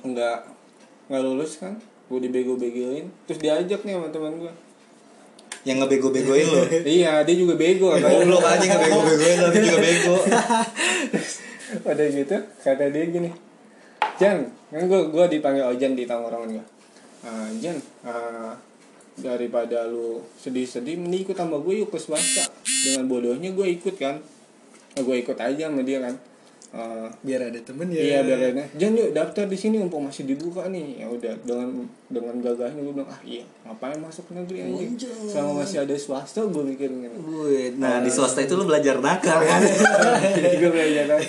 nggak 0.00 0.38
nggak 1.10 1.22
lulus 1.26 1.60
kan? 1.60 1.76
Gua 2.06 2.18
dibego-begoin. 2.22 3.06
Terus 3.26 3.38
diajak 3.42 3.82
nih 3.82 3.94
sama 3.98 4.08
teman 4.08 4.34
gua. 4.38 4.52
Yang 5.66 5.76
ngebego-begoin 5.84 6.46
lo? 6.46 6.62
Iya 6.98 7.20
dia 7.26 7.36
juga 7.36 7.54
bego. 7.58 7.92
Kan 7.92 8.00
Goblok 8.06 8.44
aja 8.46 8.64
ngebego-begoin 8.64 9.36
lo 9.42 9.48
dia 9.52 9.62
juga 9.66 9.80
bego. 9.82 10.16
Udah 11.90 12.06
gitu 12.10 12.36
kata 12.66 12.90
dia 12.90 13.04
gini 13.06 13.30
Jan 14.18 14.42
kan 14.74 14.82
gua 14.90 15.06
gua 15.06 15.24
dipanggil 15.30 15.62
Ojan 15.66 15.94
di 15.94 16.06
tongkrongan 16.08 16.58
gua. 16.58 16.66
"Ah, 17.22 17.46
Jan 17.60 17.76
ah, 18.02 18.56
daripada 19.20 19.84
lu 19.86 20.24
sedih-sedih 20.40 20.96
mending 20.96 21.28
ikut 21.28 21.36
sama 21.36 21.60
gue 21.60 21.84
yuk 21.84 21.92
ke 21.92 21.98
swasta. 22.00 22.48
Dengan 22.64 23.04
bodohnya 23.06 23.52
gue 23.52 23.66
ikut 23.76 23.94
kan. 24.00 24.16
Nah, 24.96 25.02
gue 25.04 25.16
ikut 25.20 25.36
aja 25.36 25.68
sama 25.68 25.84
dia 25.84 26.00
kan 26.00 26.16
Ah, 26.70 27.10
Biar 27.26 27.50
ada 27.50 27.58
temen 27.58 27.90
ya. 27.90 27.98
Iya 27.98 28.18
biar 28.22 28.54
enak. 28.54 28.78
Jangan 28.78 28.94
yuk 29.02 29.10
daftar 29.10 29.44
di 29.50 29.58
sini 29.58 29.82
mumpung 29.82 30.06
masih 30.06 30.22
dibuka 30.22 30.70
nih. 30.70 31.02
Ya 31.02 31.10
udah 31.10 31.34
dengan 31.42 31.82
dengan 32.06 32.34
gagahnya 32.38 32.78
gue 32.78 32.94
bilang 32.94 33.10
ah 33.10 33.18
iya 33.26 33.42
ngapain 33.66 33.98
masuk 33.98 34.30
negeri 34.30 34.70
anjing. 34.70 34.94
Sama 35.26 35.66
masih 35.66 35.82
ada 35.82 35.94
swasta 35.98 36.46
gue 36.46 36.62
mikirin 36.62 37.10
gitu. 37.10 37.18
Wih, 37.26 37.74
nah 37.74 37.98
di 37.98 38.10
swasta 38.10 38.46
itu 38.46 38.54
lo 38.54 38.70
belajar 38.70 39.02
nakal 39.02 39.42
kan 39.42 39.60
Jadi 40.38 40.56
gue 40.62 40.70
belajar 40.70 41.04
kan. 41.10 41.20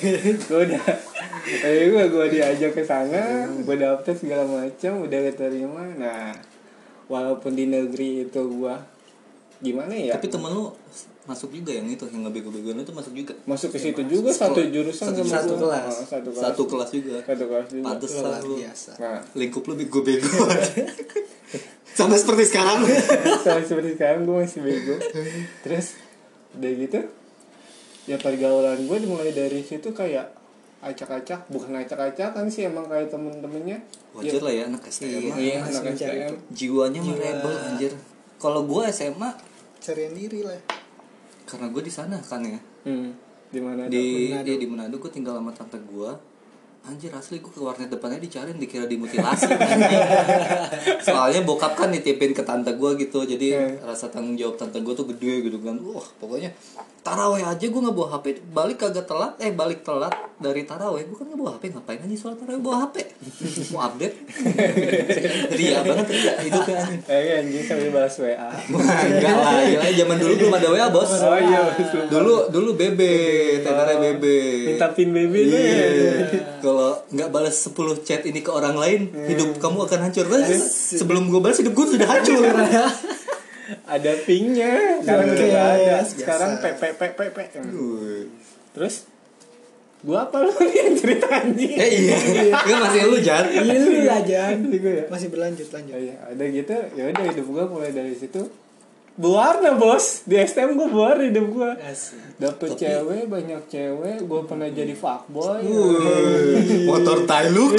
Gue 0.45 0.59
udah 0.69 0.83
eh 1.41 1.89
gue 1.89 2.03
gue 2.05 2.25
diajak 2.37 2.71
ke 2.77 2.85
sana, 2.85 3.49
gue 3.49 3.75
daftar 3.81 4.13
segala 4.13 4.45
macam, 4.45 5.09
udah 5.09 5.19
keterima. 5.25 5.83
Nah, 5.97 6.37
walaupun 7.09 7.57
di 7.57 7.65
negeri 7.65 8.29
itu 8.29 8.41
gue 8.45 8.75
gimana 9.61 9.93
ya? 9.93 10.17
tapi 10.17 10.25
temen 10.29 10.49
lo 10.53 10.73
masuk 11.21 11.49
juga 11.51 11.69
yang 11.71 11.85
itu 11.85 12.01
yang 12.07 12.25
ngebego-begoin 12.25 12.77
itu 12.77 12.89
masuk 12.91 13.13
juga 13.13 13.33
masuk 13.45 13.69
ke 13.69 13.79
situ 13.79 14.01
juga 14.09 14.33
satu 14.33 14.57
jurusan 14.63 15.05
Satu- 15.07 15.21
sama 15.21 15.33
satu 15.35 15.53
gua. 15.53 15.61
kelas. 15.69 15.85
Oh, 15.93 16.05
satu 16.09 16.29
kelas. 16.29 16.41
satu 16.43 16.63
kelas 16.65 16.89
juga 16.91 17.17
Satu 17.21 17.43
kelas 17.45 17.67
juga. 17.69 17.85
pantesan 17.85 18.41
biasa. 18.41 18.91
Nah, 18.97 19.19
lingkup 19.35 19.63
lo 19.63 19.73
bego-bego 19.75 20.27
sama 21.91 22.15
seperti 22.15 22.43
sekarang 22.47 22.81
sama 23.45 23.61
seperti 23.61 23.89
sekarang 23.93 24.23
gue 24.23 24.35
masih 24.37 24.61
bego 24.61 24.95
terus 25.61 25.99
udah 26.51 26.71
gitu 26.73 26.99
ya 28.07 28.17
pergaulan 28.17 28.79
gue 28.79 28.97
dimulai 28.97 29.29
dari 29.29 29.59
situ 29.59 29.91
kayak 29.91 30.31
acak-acak 30.79 31.45
bukan 31.47 31.77
acak-acakan 31.77 32.47
sih 32.47 32.65
emang 32.65 32.87
kayak 32.87 33.11
temen-temennya 33.11 33.83
wajar 34.11 34.41
lah 34.41 34.49
ya 34.51 34.63
anak 34.65 34.81
STM 34.83 35.35
iya 35.35 35.61
masih 35.61 35.77
anak 35.77 35.93
STM 35.93 36.31
jiwanya 36.49 36.99
mah 36.99 37.07
Jiwa. 37.11 37.21
rebel 37.21 37.53
anjir 37.61 37.93
kalau 38.39 38.65
gue 38.65 38.83
SMA 38.89 39.29
Carian 39.77 40.13
diri 40.13 40.41
lah. 40.41 40.61
Karena 41.51 41.67
gue 41.67 41.83
di 41.83 41.91
sana 41.91 42.15
kan 42.23 42.39
ya 42.39 42.59
hmm. 42.87 43.09
di 43.51 43.59
mana 43.59 43.91
di 43.91 44.31
Manado. 44.31 44.47
iya, 44.47 44.55
di 44.55 44.67
Manado 44.71 44.95
gue 44.95 45.11
tinggal 45.11 45.35
sama 45.35 45.51
tante 45.51 45.75
gue 45.83 46.11
anjir 46.81 47.13
asli 47.13 47.37
gue 47.37 47.51
ke 47.51 47.61
warnet 47.61 47.93
depannya 47.93 48.17
dicariin 48.17 48.57
dikira 48.57 48.89
dimutilasi 48.89 49.51
soalnya 51.05 51.45
bokap 51.45 51.77
kan 51.77 51.93
nitipin 51.93 52.33
ke 52.33 52.41
tante 52.41 52.73
gue 52.73 52.91
gitu 52.97 53.21
jadi 53.21 53.47
Hmm. 53.51 53.85
rasa 53.85 54.07
tanggung 54.09 54.33
jawab 54.33 54.55
tante 54.57 54.81
gue 54.81 54.93
tuh 54.95 55.05
gede 55.13 55.45
gitu 55.45 55.61
kan 55.61 55.77
wah 55.83 56.07
pokoknya 56.17 56.49
taraweh 57.01 57.41
aja 57.41 57.65
gue 57.65 57.81
nggak 57.81 57.95
bawa 57.97 58.07
hp 58.17 58.25
balik 58.53 58.77
kagak 58.81 59.05
telat. 59.09 59.33
Eh 59.41 59.51
balik 59.53 59.81
telat 59.81 60.13
dari 60.37 60.65
taraweh. 60.65 61.05
Gue 61.05 61.17
kan 61.17 61.25
nggak 61.29 61.39
bawa 61.39 61.51
hp 61.57 61.63
ngapain 61.73 61.99
aja 62.01 62.15
sholat 62.17 62.37
taraweh 62.37 62.61
bawa 62.61 62.89
hp 62.89 62.95
mau 63.73 63.85
update? 63.85 64.15
Ria 65.57 65.79
banget 65.85 66.07
ria. 66.09 66.33
Hidupnya 66.41 66.75
anjing 66.81 67.01
eh 67.05 67.37
anjing 67.41 67.63
sambil 67.65 67.89
balas 67.93 68.15
WA 68.17 68.49
enggak 69.11 69.35
lah, 69.37 69.61
gila 69.61 69.89
zaman 69.93 70.17
dulu 70.17 70.33
belum 70.37 70.53
ada 70.57 70.67
WA, 70.73 70.87
Bos. 70.89 71.11
Oh, 71.21 71.37
iya. 71.37 71.61
Dulu 72.09 72.49
dulu 72.49 72.69
BB, 72.75 73.01
tenernya 73.61 73.97
BB. 73.99 74.23
minta 74.73 74.87
pin 74.93 75.09
deh. 75.13 75.25
Iya. 75.29 75.85
Kalau 76.61 76.97
nggak 77.09 77.29
balas 77.29 77.55
10 77.69 78.05
chat 78.05 78.21
ini 78.25 78.41
ke 78.41 78.51
orang 78.51 78.75
lain, 78.77 79.11
hidup 79.29 79.57
kamu 79.61 79.85
akan 79.85 79.99
hancur. 80.09 80.25
Terus, 80.25 80.97
sebelum 80.97 81.29
gue 81.29 81.39
balas 81.41 81.57
hidup 81.61 81.73
gue 81.73 81.87
sudah 81.97 82.07
hancur. 82.09 82.41
ada 83.91 84.11
pingnya 84.23 85.03
sekarang 85.03 85.25
udah 85.27 85.47
ada 85.51 85.75
biasa. 85.99 86.15
sekarang 86.15 86.51
p 86.57 86.65
p 86.71 86.83
p 86.95 87.01
p 87.11 87.19
p 87.27 87.37
Wih. 87.67 88.25
terus 88.71 88.95
gua 90.01 90.25
apa 90.25 90.41
lu 90.41 90.53
yang 90.79 90.95
cerita 90.95 91.27
anjing 91.29 91.75
eh 91.75 91.89
iya, 91.91 92.17
gue 92.57 92.77
masih 92.79 93.01
lu 93.05 93.17
Jan. 93.19 93.45
Iya 93.45 93.61
lu 93.77 93.91
aja. 94.01 94.41
Gue 94.57 94.93
ya? 94.97 95.05
Masih 95.05 95.27
berlanjut 95.29 95.69
lanjut. 95.69 95.93
Oh 95.93 96.01
iya, 96.01 96.15
ada 96.25 96.41
gitu 96.41 96.73
ya 96.95 97.03
udah 97.05 97.23
hidup 97.29 97.45
gua 97.45 97.63
mulai 97.67 97.91
dari 97.91 98.15
situ 98.15 98.41
berwarna 99.11 99.75
bos 99.75 100.23
di 100.23 100.39
STM 100.39 100.73
gua 100.73 100.87
berwarna 100.87 101.23
hidup 101.27 101.45
gua 101.51 101.71
Asik. 101.77 102.17
dapet 102.39 102.73
cewek 102.73 103.27
banyak 103.27 103.61
cewek 103.67 104.17
gua 104.23 104.41
pernah 104.47 104.71
jadi 104.71 104.95
fuckboy 104.95 105.59
Wih, 105.61 106.87
Motor 106.87 107.27
Tailuk. 107.27 107.75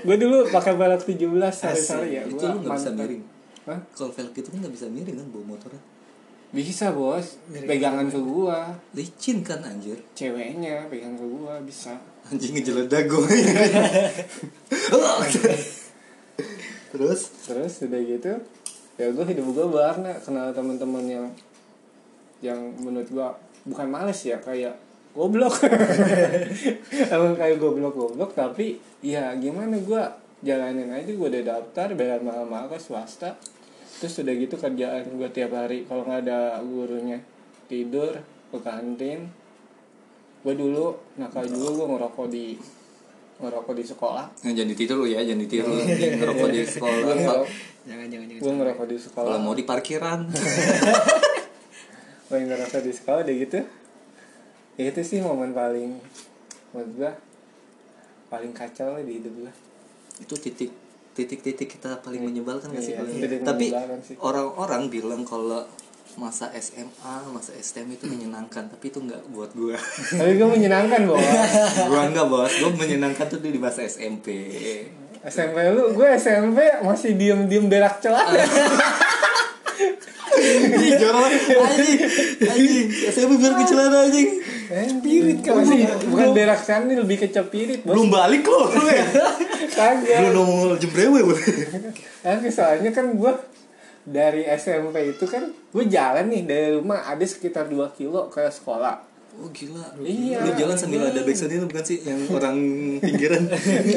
gue 0.00 0.16
dulu 0.16 0.48
pakai 0.48 0.72
balap 0.72 1.02
17 1.02 1.18
sehari-hari 1.50 2.08
ya 2.14 2.22
Itu 2.24 2.38
gua 2.38 2.48
lu 2.48 2.58
nggak 2.62 2.72
bisa 2.72 2.88
mantan. 2.88 2.94
miring. 2.96 3.22
Hah? 3.64 3.80
Kalau 3.96 4.10
velg 4.12 4.34
itu 4.36 4.48
kan 4.48 4.58
nggak 4.60 4.74
bisa 4.74 4.86
miring 4.88 5.16
kan 5.20 5.28
bawa 5.32 5.56
motornya. 5.56 5.82
bisa 6.54 6.94
bos 6.94 7.34
Miring. 7.50 7.66
pegangan 7.66 8.06
ke 8.06 8.20
gua 8.22 8.78
Licin 8.94 9.42
kan 9.42 9.58
anjir. 9.66 9.98
ceweknya 10.14 10.86
pegang 10.86 11.18
ke 11.18 11.26
gua 11.26 11.58
bisa 11.58 11.98
Anjing 12.24 12.56
ngejeledak 12.56 13.04
gue. 13.04 13.26
Terus 16.94 17.20
terus 17.42 17.74
udah 17.84 18.00
gitu 18.06 18.32
ya 18.94 19.10
gue 19.10 19.24
hidup 19.26 19.46
gue 19.50 19.66
warna 19.66 20.14
kenal 20.22 20.54
teman-teman 20.54 21.02
yang 21.02 21.26
yang 22.38 22.60
menurut 22.78 23.10
gue 23.10 23.28
bukan 23.66 23.86
males 23.90 24.22
ya 24.22 24.38
kayak 24.38 24.78
goblok 25.10 25.66
emang 27.14 27.34
kayak 27.34 27.58
goblok 27.58 27.94
goblok 27.94 28.30
tapi 28.38 28.78
ya 29.02 29.34
gimana 29.34 29.74
gue 29.82 30.02
jalanin 30.46 30.94
aja 30.94 31.10
gue 31.10 31.26
udah 31.26 31.42
daftar 31.42 31.90
bayar 31.98 32.22
mahal-mahal 32.22 32.70
ke 32.70 32.78
swasta 32.78 33.34
terus 33.96 34.14
udah 34.18 34.34
gitu 34.34 34.54
kerjaan 34.54 35.04
gue 35.08 35.28
tiap 35.30 35.52
hari 35.52 35.84
kalau 35.84 36.02
nggak 36.02 36.20
ada 36.22 36.58
gurunya 36.60 37.18
tidur 37.64 38.18
ke 38.48 38.58
kantin 38.58 39.30
gue 40.40 40.54
dulu 40.54 40.92
nakal 41.14 41.42
dulu 41.42 41.68
gue 41.74 41.86
ngerokok 41.88 42.26
di 42.28 42.46
ngerokok 43.34 43.74
di 43.74 43.84
sekolah 43.84 44.24
Nah, 44.40 44.52
jangan 44.52 44.70
ditiru 44.70 44.94
lu 44.94 45.06
ya, 45.06 45.18
jangan 45.20 45.42
ditiru. 45.42 45.74
Ngerokok 45.74 46.48
di 46.48 46.60
gue 46.60 46.70
sekolah. 46.70 47.02
ngerokok, 47.02 47.42
Jangan 47.84 48.06
jangan 48.06 48.26
jangan. 48.28 48.40
gue 48.40 48.52
ngerokok 48.54 48.86
di 48.86 48.96
sekolah 48.96 49.26
Kalau 49.26 49.40
mau 49.42 49.54
di 49.54 49.64
parkiran. 49.64 50.20
paling 52.24 52.46
ngerasa 52.46 52.76
di 52.80 52.90
sekolah 52.90 53.20
deh 53.22 53.36
gitu 53.36 53.60
ya 54.74 54.90
itu 54.90 55.00
sih 55.02 55.20
momen 55.20 55.52
paling 55.52 55.92
menurut 56.72 56.90
gua 56.96 57.12
paling 58.26 58.50
kacau 58.50 58.90
lah 58.90 59.02
di 59.04 59.20
hidup 59.20 59.30
gua 59.36 59.52
itu 60.18 60.34
titik 60.34 60.72
titik-titik 61.14 61.78
kita 61.78 62.02
paling 62.02 62.26
menyebalkan 62.26 62.74
nggak 62.74 62.84
sih? 62.84 62.92
Iya, 62.92 63.00
paling? 63.06 63.16
titik 63.22 63.40
Tapi 63.46 63.66
orang-orang 64.18 64.90
bilang 64.90 65.22
kalau 65.22 65.62
masa 66.14 66.46
SMA 66.54 67.14
masa 67.34 67.50
STM 67.58 67.98
itu 67.98 68.06
menyenangkan 68.06 68.70
tapi 68.70 68.86
itu 68.86 69.02
nggak 69.02 69.34
buat 69.34 69.50
gua 69.50 69.74
Tapi 70.22 70.38
gue 70.38 70.46
menyenangkan 70.46 71.10
bos. 71.10 71.18
gua 71.90 72.06
nggak 72.06 72.26
bos 72.30 72.52
gua 72.54 72.70
menyenangkan 72.70 73.26
tuh 73.26 73.42
di 73.42 73.58
masa 73.58 73.82
SMP 73.82 74.30
SMP 75.24 75.56
lu, 75.72 75.96
gue 75.96 76.08
SMP 76.20 76.68
masih 76.84 77.16
diem-diem 77.16 77.64
berak 77.64 77.96
celana. 78.04 78.44
anjing 80.74 80.94
jorok 80.98 81.24
anjing 81.30 81.98
anjing 82.42 82.86
SMP 83.08 83.32
biar 83.38 83.52
ke 83.54 83.64
celana 83.70 83.98
anjing 84.10 84.30
Pirit 84.74 85.38
kan 85.44 85.60
masih 85.60 85.86
bukan 86.10 86.28
berak 86.34 86.58
celana 86.66 86.92
lebih 86.98 87.16
ke 87.22 87.28
cepirit 87.30 87.86
bos. 87.86 87.94
belum 87.94 88.08
balik 88.10 88.42
loh 88.42 88.66
lu 88.74 88.90
ya 88.90 89.06
Kagak. 89.70 90.18
belum 90.18 90.32
nongol 90.34 90.74
jembrewe 90.82 91.20
lu 91.22 91.36
Tapi 92.24 92.48
soalnya 92.48 92.90
kan 92.90 93.12
gue 93.14 93.32
dari 94.04 94.44
SMP 94.44 95.16
itu 95.16 95.24
kan 95.24 95.48
gue 95.48 95.84
jalan 95.88 96.28
nih 96.28 96.42
dari 96.44 96.68
rumah 96.76 97.08
ada 97.08 97.24
sekitar 97.24 97.68
2 97.68 97.96
kilo 97.96 98.28
ke 98.28 98.44
sekolah. 98.48 99.13
Oh 99.36 99.50
gila 99.50 99.82
Iya. 99.98 100.38
Lu 100.40 100.50
jalan 100.54 100.72
sambil 100.74 101.02
ada 101.02 101.20
backsound 101.20 101.50
itu 101.50 101.64
bukan 101.64 101.82
sih 101.82 101.98
Yang 102.00 102.20
orang 102.30 102.56
pinggiran 102.98 103.42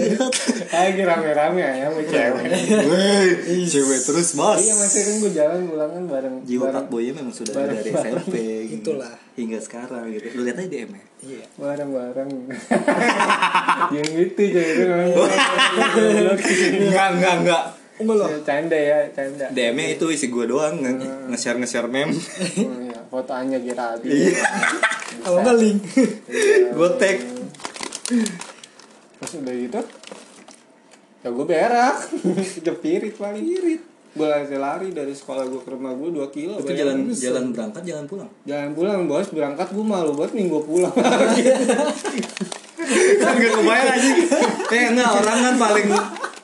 Lagi 0.74 1.02
rame-rame 1.04 1.60
ya 1.60 1.88
sama 1.88 2.02
cewek. 2.02 2.46
Weh 2.84 3.28
Cewek 3.64 4.00
terus 4.02 4.30
mas 4.34 4.58
Iya 4.58 4.74
masih 4.76 5.00
kan 5.00 5.14
gue 5.20 5.32
jalan 5.32 5.60
pulang 5.66 5.92
kan 5.92 6.04
bareng 6.06 6.36
Jiwa 6.42 6.64
bareng, 6.64 6.76
Pak 6.76 6.86
Boy 6.88 7.06
memang 7.12 7.30
sudah 7.32 7.54
bareng- 7.54 7.78
dari 7.78 7.92
bareng. 7.92 8.14
SMP 8.18 8.34
gitu. 8.68 8.92
Itulah. 8.92 9.14
Hingga 9.34 9.60
sekarang 9.60 10.04
gitu 10.10 10.26
Lu 10.34 10.42
lihat 10.42 10.58
aja 10.58 10.68
DM 10.68 10.90
nya 10.92 11.04
Iya. 11.20 11.46
bareng 11.56 11.90
bareng. 11.92 12.30
Yang 13.96 14.10
gitu 14.16 14.42
cewek 14.48 14.74
itu 14.74 14.84
memang. 14.86 15.30
Enggak 16.80 17.08
enggak 17.14 17.36
enggak 17.38 17.64
Enggak 17.98 18.14
loh. 18.16 18.30
Canda 18.42 18.78
ya, 18.78 19.10
canda. 19.10 19.50
DM 19.50 19.74
nya 19.76 19.88
itu 19.92 20.06
isi 20.08 20.28
gue 20.28 20.46
doang 20.46 20.78
nge- 20.78 21.02
Nge-share 21.28 21.58
nge-share 21.58 21.86
meme 21.88 22.14
Oh, 23.08 23.24
iya. 23.24 23.24
Foto 23.24 23.32
Anya 23.32 23.60
Geraldi. 23.64 24.08
Iya. 24.12 24.44
Kalau 25.24 25.56
link. 25.56 25.80
Gue 26.76 26.90
tag. 27.00 27.18
Terus 29.18 29.34
udah 29.42 29.56
gitu 29.56 29.82
Ya 31.26 31.30
gue 31.32 31.46
berak. 31.48 31.98
Jepirit 32.66 33.16
paling 33.20 33.44
Irit 33.44 33.82
Gue 34.16 34.26
lari 34.26 34.56
lari 34.56 34.88
dari 34.96 35.12
sekolah 35.12 35.44
gue 35.46 35.62
ke 35.62 35.70
rumah 35.76 35.92
gue 35.94 36.10
2 36.10 36.32
kilo 36.32 36.58
Itu 36.64 36.72
jalan 36.72 37.12
jalan 37.12 37.52
berangkat 37.52 37.84
jalan 37.84 38.06
pulang? 38.08 38.30
Jalan 38.48 38.72
pulang 38.74 39.00
bos. 39.10 39.28
Berangkat 39.30 39.68
gue 39.76 39.86
malu 39.86 40.16
banget 40.16 40.40
nih 40.40 40.46
gue 40.48 40.62
pulang. 40.64 40.96
Kan 43.18 43.34
gak 43.36 43.54
kebayang 43.58 43.90
aja 43.90 44.10
Eh 44.78 44.84
enggak 44.94 45.10
orang 45.12 45.40
kan 45.44 45.56
paling 45.60 45.88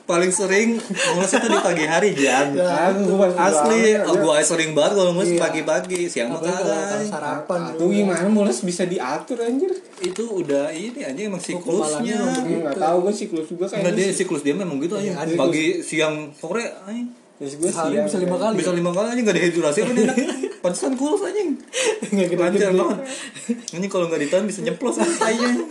paling 0.04 0.28
sering 0.28 0.76
ngulas 0.76 1.32
itu 1.32 1.46
di 1.46 1.58
pagi 1.58 1.84
hari 1.84 2.12
Jan. 2.12 2.52
Aku 2.52 3.16
pas 3.16 3.32
Asli, 3.48 3.96
oh, 3.96 4.12
gue 4.14 4.36
sering 4.38 4.70
banget 4.72 4.92
kalau 4.94 5.10
ngulas 5.12 5.30
Iya. 5.30 5.40
pagi-pagi 5.40 6.00
Siang 6.06 6.28
Apalagi 6.28 6.44
kalau 6.44 6.60
kalau 6.60 6.76
makan 6.76 7.00
sarapan 7.08 7.60
Tuh 7.74 7.88
gimana 7.88 8.28
mules 8.28 8.58
bisa 8.60 8.84
diatur 8.84 9.40
anjir? 9.40 9.72
Itu 9.98 10.28
udah 10.36 10.68
ini 10.68 11.00
aja 11.00 11.20
emang 11.24 11.40
siklusnya. 11.40 12.20
memang 12.20 12.36
Enggak 12.44 12.76
tahu 12.76 12.96
gue 13.00 13.14
siklus 13.14 13.46
juga 13.46 13.64
Enggak 13.64 13.80
kayaknya 13.80 13.96
dia 13.96 14.12
siklus 14.12 14.42
dia 14.42 14.52
memang 14.52 14.76
gitu 14.78 14.94
aja 14.94 15.04
Iya, 15.06 15.14
ada 15.16 15.32
Pagi, 15.40 15.66
siang, 15.80 16.14
sore 16.32 16.64
anjing. 16.84 17.08
Terus 17.34 17.52
gue 17.56 17.66
Sehari 17.66 17.92
siang 17.94 18.04
bisa 18.04 18.18
lima 18.20 18.36
kali. 18.36 18.54
Bisa 18.60 18.70
lima 18.70 18.90
kali 18.90 19.06
aja 19.08 19.20
gak 19.22 19.34
dehidrasi 19.34 19.78
apa 19.80 19.90
nih 19.90 20.02
enak 20.04 20.16
Pantesan 20.60 20.92
kurus 20.94 21.22
anjing. 21.22 21.50
Nggak 22.06 22.28
gede-gede. 22.30 22.60
Lancar 22.60 22.72
banget. 22.76 22.98
Anjing 23.72 23.90
kalau 23.90 24.04
gak 24.06 24.20
ditahan 24.20 24.44
bisa 24.44 24.60
nyeplos 24.60 24.96
kayaknya 25.00 25.64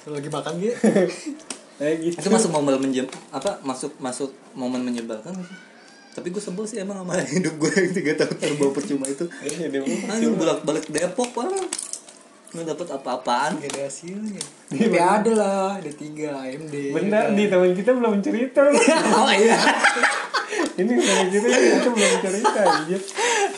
Kalau 0.00 0.14
lagi 0.14 0.28
makan 0.28 0.52
gitu. 0.58 0.72
Kayak 1.74 1.96
gitu 2.06 2.16
Itu 2.22 2.28
masuk 2.30 2.50
momen 2.54 2.78
menjem 2.78 3.06
apa 3.34 3.58
masuk 3.66 3.92
masuk 3.98 4.30
momen 4.54 4.86
menyebalkan? 4.86 5.34
Tapi 6.14 6.30
gue 6.30 6.38
sebel 6.38 6.62
sih 6.62 6.78
emang 6.78 7.02
sama 7.02 7.18
hidup 7.34 7.54
gue 7.58 7.70
yang 7.74 7.90
tiga 7.90 8.12
tahun 8.22 8.38
terbawa 8.38 8.70
percuma 8.70 9.06
itu. 9.10 9.26
Iya, 9.42 9.66
dia 9.66 9.80
mau. 9.82 10.14
Anjing 10.14 10.38
bolak 10.38 10.62
balik 10.62 10.86
Depok 10.86 11.34
parah. 11.34 11.66
Nggak 12.54 12.66
dapet 12.70 12.88
apa-apaan. 12.94 13.58
Gak 13.58 13.70
ada 13.74 13.80
hasilnya. 13.90 14.42
Tapi 14.70 14.98
ada 15.02 15.32
lah, 15.34 15.70
ada 15.82 15.90
tiga 15.90 16.38
AMD. 16.38 16.74
Bener, 16.94 17.34
di 17.34 17.44
teman 17.50 17.74
kita 17.74 17.90
belum 17.98 18.22
cerita 18.22 18.62
Oh 19.18 19.26
iya. 19.34 19.58
Ini 20.78 20.92
teman 20.94 21.26
kita 21.34 21.46
kita 21.50 21.90
belum 21.90 22.12
cerita 22.22 22.60
anjir 22.62 23.00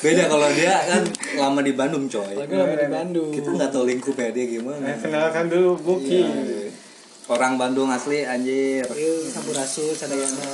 Beda 0.00 0.22
kalau 0.28 0.48
dia 0.56 0.74
kan 0.88 1.02
lama 1.36 1.60
di 1.60 1.72
Bandung 1.76 2.08
coy. 2.08 2.40
Lama 2.40 2.72
di 2.72 2.88
Bandung. 2.88 3.30
Kita 3.36 3.48
nggak 3.52 3.68
tahu 3.68 3.84
lingkupnya 3.84 4.32
dia 4.32 4.44
gimana. 4.48 4.80
Nah, 4.80 4.96
kenalkan 4.96 5.44
dulu 5.52 5.76
Buki 5.76 6.24
Iya. 6.24 6.65
Orang 7.26 7.58
Bandung 7.58 7.90
asli 7.90 8.22
anjir. 8.22 8.86
Yuk, 8.86 9.26
Sampurasun, 9.34 9.90
Sadayana. 9.98 10.46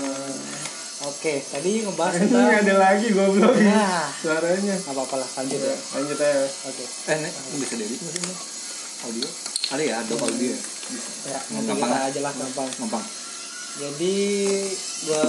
Oke, 1.02 1.42
tadi 1.42 1.82
ngebahas 1.82 2.14
Ini 2.14 2.30
tentang 2.30 2.62
ada 2.62 2.74
lagi 2.78 3.10
goblok 3.10 3.58
Nah. 3.58 4.06
Suaranya 4.22 4.70
Gak 4.78 4.94
apa-apa 4.94 5.18
lah, 5.18 5.28
lanjut 5.34 5.58
ya. 5.58 5.76
Lanjut 5.98 6.14
aja 6.14 6.46
Oke. 6.46 6.84
Eh, 7.10 7.16
nek, 7.26 7.32
bisa 7.58 7.74
dari? 7.74 7.96
Audio? 9.02 9.28
Ada 9.74 9.82
ya, 9.82 9.94
ada 9.98 10.12
audio 10.14 10.48
ya? 10.48 10.60
Ya, 11.26 11.38
Gampang 11.66 11.92
aja 11.92 12.20
lah 12.22 12.32
gampang. 12.32 12.68
Gampang. 12.80 13.04
Jadi 13.72 14.16
gua 15.10 15.26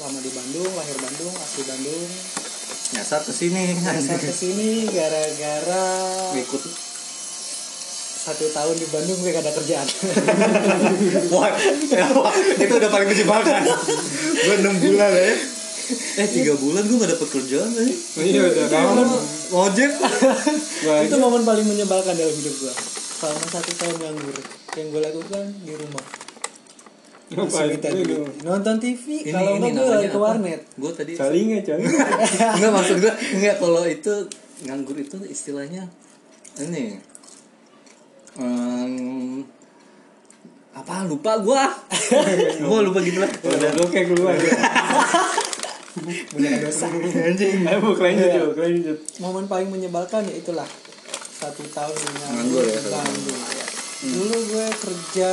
lama 0.00 0.18
di 0.22 0.30
Bandung, 0.32 0.70
lahir 0.72 0.96
Bandung, 0.98 1.34
asli 1.34 1.62
Bandung. 1.66 2.04
Nyasar 2.96 3.20
ke 3.22 3.32
sini. 3.36 3.76
Saya 3.78 4.16
ke 4.16 4.32
sini 4.32 4.86
gara-gara 4.90 5.86
Ikut 6.40 6.62
satu 8.22 8.46
tahun 8.54 8.76
di 8.78 8.86
Bandung 8.86 9.18
gue 9.18 9.34
gak 9.34 9.42
ada 9.42 9.50
kerjaan. 9.50 9.86
Wah, 11.34 11.50
ya, 11.98 12.06
wah, 12.14 12.30
itu 12.54 12.70
udah 12.78 12.90
paling 12.90 13.08
menyebalkan. 13.10 13.62
gue 14.38 14.54
enam 14.62 14.74
bulan 14.78 15.10
ya. 15.10 15.34
Eh 16.22 16.28
tiga 16.30 16.54
bulan 16.54 16.86
gue 16.86 16.96
gak 17.02 17.10
dapet 17.18 17.28
kerjaan 17.34 17.70
nih. 17.74 17.94
Iya 18.22 18.40
udah 18.46 18.64
momen, 18.94 19.06
Ngojek. 19.50 19.92
itu 21.10 21.16
momen 21.18 21.42
paling 21.42 21.66
menyebalkan 21.66 22.14
dalam 22.14 22.30
hidup 22.30 22.54
gue. 22.62 22.74
Selama 23.18 23.46
satu 23.50 23.70
tahun 23.74 23.96
nganggur, 23.98 24.36
yang 24.78 24.86
gue 24.94 25.00
lakukan 25.02 25.44
di 25.66 25.74
rumah. 25.74 26.04
Nonton 27.32 28.76
TV, 28.76 29.24
Ini 29.24 29.32
kalau 29.32 29.56
ini 29.56 29.66
enggak 29.72 29.82
gue 29.82 29.94
lagi 29.96 30.08
ke 30.12 30.18
apa? 30.20 30.24
warnet. 30.30 30.60
Gue 30.76 30.92
tadi 30.92 31.12
Salinga 31.16 31.58
coy 31.64 31.80
enggak 32.60 32.72
maksud 32.76 32.96
gue 33.00 33.12
enggak 33.40 33.56
kalau 33.56 33.82
itu 33.88 34.14
nganggur 34.68 34.96
itu 35.00 35.16
istilahnya 35.24 35.88
ini 36.60 37.00
em, 38.36 39.44
apa? 40.72 41.04
Lupa 41.04 41.36
gua. 41.38 41.64
Gua 42.64 42.80
lupa 42.80 42.98
gitu 43.00 43.20
lah. 43.20 43.28
Udah 43.28 43.70
lu 43.76 43.84
kayak 43.88 44.06
keluar. 44.08 44.32
Ya 44.34 44.52
Punya 46.32 46.56
dosa. 46.64 46.88
Anjing. 46.88 47.68
Ayo 47.68 47.92
lanjut 47.92 48.28
yuk 48.32 48.56
lanjut 48.56 48.98
momen 49.20 49.44
paling 49.44 49.68
menyebalkan 49.68 50.24
ya 50.24 50.34
itulah. 50.34 50.64
Satu 51.36 51.66
tahun 51.68 51.92
dengan 51.92 52.38
Nganggur 52.38 52.64
ya, 52.64 52.78
dulu 54.02 54.36
gue 54.46 54.66
kerja 54.78 55.30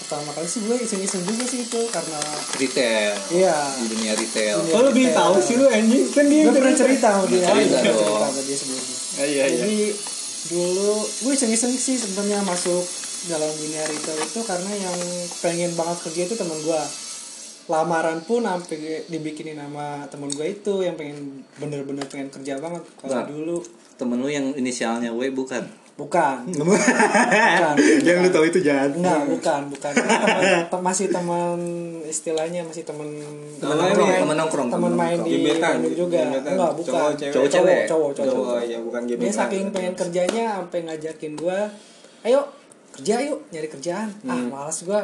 pertama 0.00 0.30
kali 0.30 0.46
sih 0.46 0.62
gue 0.62 0.76
iseng-iseng 0.78 1.22
juga 1.22 1.42
sih 1.42 1.62
itu 1.62 1.80
karena 1.90 2.18
retail. 2.54 3.12
Iya. 3.30 3.54
Di 3.76 3.86
dunia 3.86 4.12
retail. 4.14 4.56
Dunia 4.62 4.74
Oh 4.74 4.82
lebih 4.86 5.06
tahu 5.10 5.34
sih 5.38 5.54
lu 5.58 5.66
anjing. 5.66 6.06
Kan 6.10 6.24
dia 6.30 6.42
gue 6.46 6.54
pernah 6.54 6.74
cerita 6.74 7.06
sama 7.14 7.26
dia. 7.26 7.42
Cerita 7.44 7.58
Iya, 7.60 7.78
cerita 7.82 8.26
sama 8.30 8.42
dia 8.42 8.56
sebelumnya. 8.56 8.96
Ah, 8.96 9.26
Iya 9.26 9.44
iya. 9.44 9.58
Jadi 9.58 9.78
dulu 10.48 11.04
gue 11.04 11.32
iseng-iseng 11.36 11.76
sih 11.76 12.00
sebenarnya 12.00 12.40
masuk 12.46 12.80
dalam 13.28 13.52
dunia 13.52 13.84
retail 13.84 14.16
itu 14.16 14.40
karena 14.48 14.72
yang 14.72 14.96
pengen 15.44 15.72
banget 15.76 15.98
kerja 16.08 16.20
itu 16.24 16.34
teman 16.40 16.56
gue 16.64 16.82
lamaran 17.70 18.18
pun 18.26 18.42
sampai 18.42 19.06
dibikinin 19.06 19.60
nama 19.60 20.08
temen 20.10 20.32
gue 20.32 20.46
itu 20.48 20.82
yang 20.82 20.98
pengen 20.98 21.46
bener-bener 21.60 22.02
pengen 22.10 22.26
kerja 22.32 22.58
banget. 22.58 22.82
Kalau 22.98 23.30
dulu 23.30 23.62
temen 23.94 24.18
lu 24.18 24.26
yang 24.32 24.50
inisialnya 24.56 25.14
W 25.14 25.30
bukan 25.30 25.68
bukan 26.02 26.36
yang 28.00 28.20
lu 28.20 28.28
tahu 28.28 28.44
itu 28.44 28.58
jangan 28.60 28.88
Enggak, 28.90 29.20
bukan, 29.26 29.60
bukan. 29.68 29.92
Teman- 29.92 30.66
te- 30.66 30.82
masih 30.82 31.06
teman 31.08 31.58
istilahnya 32.02 32.60
masih 32.62 32.82
teman 32.82 33.08
Teman 33.56 33.76
nongkrong, 33.76 34.08
teman 34.16 34.36
nongkrong, 34.36 34.68
teman 34.68 34.92
main 34.92 35.18
di 35.20 35.30
Gebetan, 35.36 35.78
Bandung 35.78 35.94
juga. 35.94 36.20
gebetan. 36.26 36.52
Enggak, 36.52 36.72
bukan. 36.74 36.92
Cowok, 36.92 37.12
cewek. 37.14 37.32
Cowok, 37.32 37.48
cewek. 37.48 37.82
cowok, 37.86 38.10
cowok, 38.10 38.10
Cowok, 38.14 38.34
cowok. 38.46 38.60
iya, 38.62 38.78
bukan 38.78 39.00
Dia 39.02 39.14
gebetan. 39.14 39.36
saking 39.36 39.64
pengen 39.70 39.94
kerjanya 39.94 40.44
sampai 40.56 40.78
ngajakin 40.82 41.32
gua, 41.34 41.58
"Ayo, 42.20 42.40
kerja 42.90 43.14
yuk, 43.22 43.38
nyari 43.50 43.68
kerjaan." 43.68 44.08
Ah, 44.24 44.34
Hmm. 44.34 44.48
malas 44.48 44.78
gua. 44.82 45.00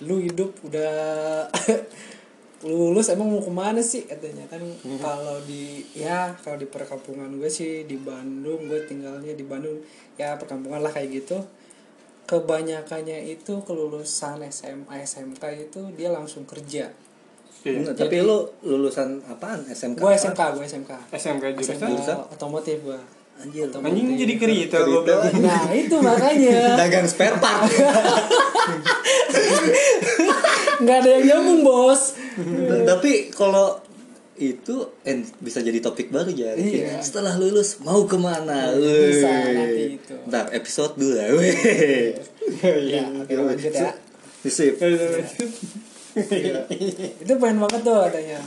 Lu 0.00 0.16
hidup 0.18 0.54
udah 0.62 1.46
lulus 2.58 3.06
emang 3.08 3.30
mau 3.30 3.38
ke 3.38 3.48
mana 3.48 3.78
sih 3.78 4.02
katanya. 4.02 4.42
Kan 4.46 4.62
Hmm. 4.62 4.98
kalau 4.98 5.38
di 5.42 5.82
ya 5.94 6.34
kalau 6.42 6.56
di 6.56 6.66
perkampungan 6.66 7.38
gue 7.38 7.46
sih 7.46 7.84
di 7.84 7.94
Bandung 7.94 8.66
gue 8.66 8.82
tinggalnya 8.82 9.32
di 9.32 9.42
Bandung. 9.42 9.78
Ya 10.14 10.34
perkampungan 10.34 10.80
lah 10.80 10.90
kayak 10.90 11.22
gitu. 11.22 11.38
Kebanyakannya 12.26 13.24
itu 13.24 13.62
kelulusan 13.62 14.42
SMA 14.50 15.00
SMK 15.00 15.42
itu 15.56 15.80
dia 15.94 16.10
langsung 16.10 16.44
kerja. 16.44 16.90
Enggak, 17.58 17.98
tapi 17.98 18.22
lu 18.22 18.46
lulusan 18.62 19.18
apaan? 19.26 19.66
SMK 19.66 19.98
gue 19.98 20.06
apa? 20.06 20.14
SMK 20.14 20.40
gue 20.54 20.64
SMK 20.66 20.90
SMK 21.10 21.44
SMK 21.58 21.82
jurusan? 21.88 22.16
otomotif 22.28 22.78
gue 22.82 22.98
anjir. 23.38 23.66
Anjing 23.70 24.06
jadi 24.14 24.34
kerita 24.34 24.78
goblok. 24.82 25.30
Nah 25.38 25.70
itu 25.70 25.94
makanya. 25.98 26.58
Dagang 26.80 27.06
spare 27.06 27.38
part 27.38 27.70
nggak 30.78 30.96
ada 31.00 31.10
yang 31.10 31.24
nyambung 31.26 31.60
bos. 31.62 32.14
Tapi 32.84 33.30
kalau 33.30 33.78
itu 34.38 34.86
en- 35.02 35.26
bisa 35.42 35.58
jadi 35.58 35.82
topik 35.82 36.14
baru 36.14 36.30
ya 36.30 36.54
Iya. 36.54 37.02
setelah 37.02 37.34
lulus 37.34 37.82
mau 37.82 38.06
ke 38.06 38.14
mana? 38.14 38.70
Bisa, 38.70 39.26
nanti 39.50 39.98
itu. 39.98 40.14
episode 40.54 40.94
2 40.94 41.34
weh. 41.34 41.56
Ya 42.86 43.02
oke 43.04 43.34
lanjut 43.34 43.72
ya. 43.74 43.90
Sip. 44.46 44.78
itu 47.18 47.32
pengen 47.34 47.58
banget 47.58 47.80
tuh 47.82 47.98
adanya. 47.98 48.40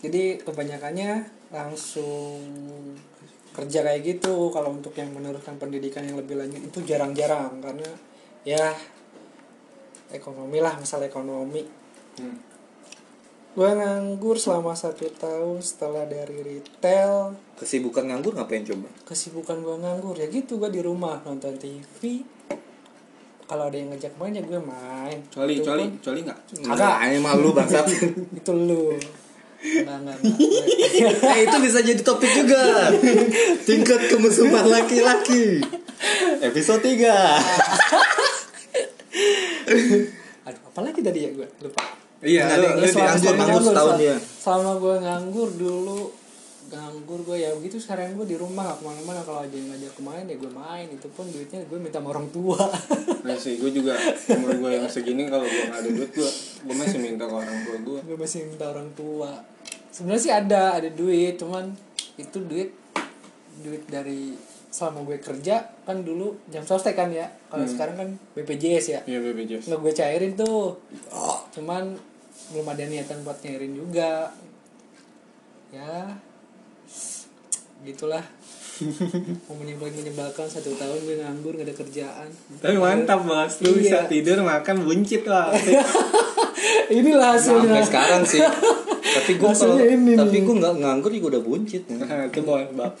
Jadi 0.00 0.40
kebanyakannya 0.40 1.10
langsung 1.52 2.40
kerja 3.52 3.80
kayak 3.80 4.00
gitu. 4.04 4.50
Kalau 4.50 4.72
untuk 4.72 4.92
yang 4.96 5.12
meneruskan 5.12 5.56
pendidikan 5.56 6.04
yang 6.04 6.16
lebih 6.16 6.36
lanjut 6.36 6.60
itu 6.60 6.78
jarang-jarang. 6.84 7.60
Karena 7.60 7.88
ya 8.42 8.72
ekonomi 10.10 10.58
lah 10.60 10.74
masalah 10.76 11.06
ekonomi. 11.06 11.62
Hmm. 12.16 12.38
gue 13.56 13.64
nganggur 13.72 14.36
selama 14.36 14.76
satu 14.76 15.08
tahun 15.16 15.64
setelah 15.64 16.04
dari 16.04 16.44
retail. 16.44 17.32
Kesibukan 17.56 18.04
nganggur 18.04 18.36
ngapain 18.36 18.60
coba? 18.60 18.84
Kesibukan 19.08 19.64
gue 19.64 19.76
nganggur 19.80 20.12
ya 20.12 20.28
gitu 20.28 20.60
gue 20.60 20.68
di 20.68 20.84
rumah 20.84 21.24
nonton 21.24 21.56
TV 21.56 22.20
kalau 23.46 23.70
ada 23.70 23.78
yang 23.78 23.94
ngajak 23.94 24.12
main 24.18 24.34
ya 24.34 24.42
gue 24.42 24.60
main. 24.60 25.18
Coli, 25.30 25.62
Itu 25.62 25.70
coli, 25.70 25.84
pun- 25.86 25.98
coli 26.02 26.20
nggak? 26.26 26.38
Kagak. 26.66 26.96
ini 27.08 27.18
malu 27.22 27.54
bangsat. 27.54 27.86
Itu 28.42 28.52
lu. 28.52 28.92
Enggak, 29.56 29.96
enggak, 30.04 30.16
enggak. 30.20 31.30
eh 31.32 31.38
itu 31.48 31.56
bisa 31.64 31.78
jadi 31.80 32.02
topik 32.04 32.28
juga. 32.28 32.92
Tingkat 33.64 34.12
kemesuman 34.12 34.68
laki-laki. 34.68 35.64
Episode 36.44 36.84
3 36.84 37.00
Aduh, 40.46 40.62
apalagi 40.70 41.00
tadi 41.02 41.26
ya? 41.26 41.30
Gue 41.34 41.48
lupa. 41.62 41.82
Iya, 42.22 42.48
lu, 42.56 42.80
lu 42.80 42.86
selama- 42.88 43.18
nganggur 43.36 43.62
setahun 43.62 43.94
dia. 44.00 44.16
Selama 44.16 44.70
gue 44.78 44.94
nganggur 45.02 45.48
dulu. 45.58 46.00
Nganggur 46.66 47.20
gue 47.22 47.36
ya 47.46 47.54
begitu 47.54 47.78
sekarang 47.78 48.18
gue 48.18 48.26
di 48.26 48.34
rumah 48.34 48.74
gak 48.74 48.82
ke 48.82 48.84
mana-mana. 48.86 49.20
Kalau 49.22 49.42
ada 49.46 49.54
yang 49.54 49.70
ngajak 49.70 49.94
main 50.02 50.24
ya 50.26 50.34
gue 50.34 50.50
main. 50.50 50.86
Itu 50.90 51.06
pun 51.14 51.26
duitnya 51.30 51.62
gue 51.66 51.78
minta 51.78 51.98
sama 52.02 52.10
orang 52.14 52.26
tua. 52.30 52.58
Nah 53.22 53.36
sih, 53.38 53.58
gue 53.58 53.70
juga 53.70 53.94
umur 54.34 54.50
gue 54.54 54.70
yang 54.74 54.86
segini 54.90 55.26
kalau 55.30 55.46
gue 55.46 55.62
nggak 55.70 55.82
ada 55.82 55.90
duit 55.90 56.10
gue, 56.10 56.30
gue 56.66 56.74
masih 56.74 56.98
minta 56.98 57.26
ke 57.26 57.34
orang 57.34 57.58
tua 57.62 57.76
gue. 57.82 57.98
gue 58.02 58.16
masih 58.18 58.38
minta 58.50 58.64
orang 58.70 58.88
tua. 58.98 59.30
Sebenarnya 59.94 60.22
sih 60.22 60.32
ada 60.34 60.62
ada 60.78 60.90
duit. 60.90 61.38
Cuman 61.38 61.70
itu 62.18 62.38
duit 62.42 62.70
duit 63.62 63.82
dari 63.86 64.34
selama 64.76 65.08
gue 65.08 65.16
kerja 65.16 65.64
kan 65.88 66.04
dulu 66.04 66.36
jam 66.52 66.60
sostek 66.60 66.92
kan 66.92 67.08
ya. 67.08 67.24
Kalau 67.48 67.64
sekarang 67.64 67.96
kan 67.96 68.08
BPJS 68.36 68.86
ya. 68.92 69.00
Iya 69.08 69.24
BPJS. 69.24 69.72
nggak 69.72 69.80
gue 69.80 69.92
cairin 69.96 70.32
tuh. 70.36 70.76
Cuman 71.56 71.96
belum 72.52 72.66
ada 72.68 72.84
niatan 72.84 73.24
buat 73.24 73.40
nyairin 73.40 73.72
juga. 73.72 74.28
Ya 75.72 76.12
gitulah. 77.80 78.20
Yang 79.48 79.80
paling 79.80 79.96
menyebalkan 79.96 80.44
satu 80.44 80.76
tahun 80.76 81.00
gue 81.00 81.16
nganggur 81.24 81.56
gak 81.56 81.64
ada 81.64 81.72
kerjaan. 81.72 82.28
Tapi 82.60 82.76
mantap 82.76 83.24
bos, 83.24 83.64
lu 83.64 83.72
Iya. 83.72 83.80
bisa 83.80 83.98
tidur 84.04 84.44
makan 84.44 84.84
buncit 84.84 85.24
lah. 85.24 85.48
inilah 86.92 87.40
hasilnya. 87.40 87.80
Sampai 87.80 87.88
sekarang 87.88 88.22
sih 88.28 88.40
tapi 89.16 89.32
gue 89.40 89.50
kalau 89.50 89.76
tapi 90.26 90.36
gue 90.44 90.54
nggak 90.60 90.74
nganggur 90.84 91.10
juga 91.12 91.26
udah 91.36 91.42
buncit 91.42 91.82
ya. 91.88 91.96
Nah, 91.96 92.28
itu 92.28 92.40
bos, 92.44 92.68
bab, 92.76 92.92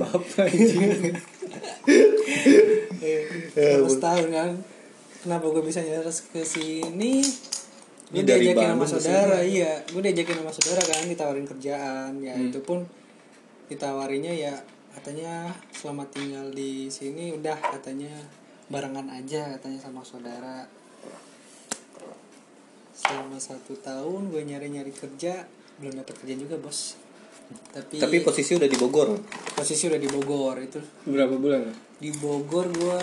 bab, 0.00 0.22
terus 3.52 3.96
tahun 4.00 4.26
kan 4.32 4.50
kenapa 5.22 5.44
gue 5.52 5.62
bisa 5.62 5.80
nyeres 5.84 6.24
ke 6.32 6.42
sini? 6.42 7.22
Gue 8.12 8.20
Ini 8.20 8.28
diajakin 8.28 8.76
sama 8.76 8.84
saudara 8.84 9.38
iya. 9.40 9.72
Gue 9.88 10.04
diajakin 10.04 10.44
sama 10.44 10.52
saudara 10.52 10.80
kan 10.84 11.08
ditawarin 11.08 11.48
kerjaan. 11.48 12.12
Ya 12.20 12.36
Hmm. 12.36 12.52
itu 12.52 12.60
pun 12.60 12.84
ditawarinya 13.72 14.28
ya 14.28 14.52
katanya 14.92 15.48
selama 15.72 16.04
tinggal 16.12 16.52
di 16.52 16.92
sini 16.92 17.32
udah 17.32 17.56
katanya 17.56 18.12
barengan 18.68 19.08
aja 19.08 19.56
katanya 19.56 19.80
sama 19.80 20.04
saudara 20.04 20.68
selama 23.02 23.38
satu 23.42 23.74
tahun 23.82 24.30
gue 24.30 24.42
nyari 24.46 24.70
nyari 24.70 24.92
kerja 24.94 25.44
belum 25.82 25.98
dapat 25.98 26.14
kerja 26.22 26.34
juga 26.38 26.56
bos 26.62 26.94
tapi 27.72 28.00
tapi 28.00 28.16
posisi 28.24 28.56
udah 28.56 28.68
di 28.68 28.78
Bogor 28.78 29.18
posisi 29.52 29.90
udah 29.90 30.00
di 30.00 30.08
Bogor 30.08 30.56
itu 30.62 30.80
Berapa 31.04 31.36
bulan? 31.36 31.68
ya? 31.68 31.74
di 32.00 32.10
Bogor 32.16 32.66
gua 32.72 33.00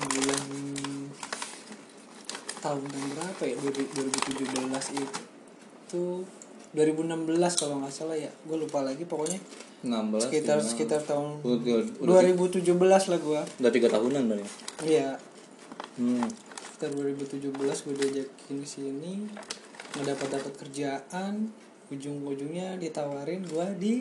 bulan 0.00 0.42
tahun 2.60 2.82
berapa 2.84 3.42
ya 3.48 3.56
2017 3.56 5.00
itu 5.00 6.04
2016 6.70 7.60
kalau 7.60 7.74
nggak 7.82 7.92
salah 7.92 8.16
ya 8.16 8.30
gue 8.30 8.56
lupa 8.56 8.84
lagi 8.84 9.02
pokoknya 9.08 9.40
16 9.80 10.28
sekitar 10.28 10.60
ya. 10.60 10.64
sekitar 10.64 11.00
tahun 11.02 11.40
udah, 11.40 12.04
udah, 12.04 12.20
2017 12.36 12.62
lah 12.76 13.18
gua 13.18 13.40
udah 13.42 13.72
tiga 13.72 13.88
tahunan 13.88 14.22
berarti 14.28 14.46
iya 14.84 15.16
hmm. 15.96 16.49
Sekitar 16.80 16.96
2017 16.96 17.52
gue 17.60 17.94
diajakin 18.00 18.56
ke 18.64 18.64
sini 18.64 19.28
nggak 19.92 20.16
dapat 20.16 20.28
dapat 20.32 20.52
kerjaan 20.64 21.52
ujung-ujungnya 21.92 22.80
ditawarin 22.80 23.44
gua 23.44 23.68
di 23.76 24.00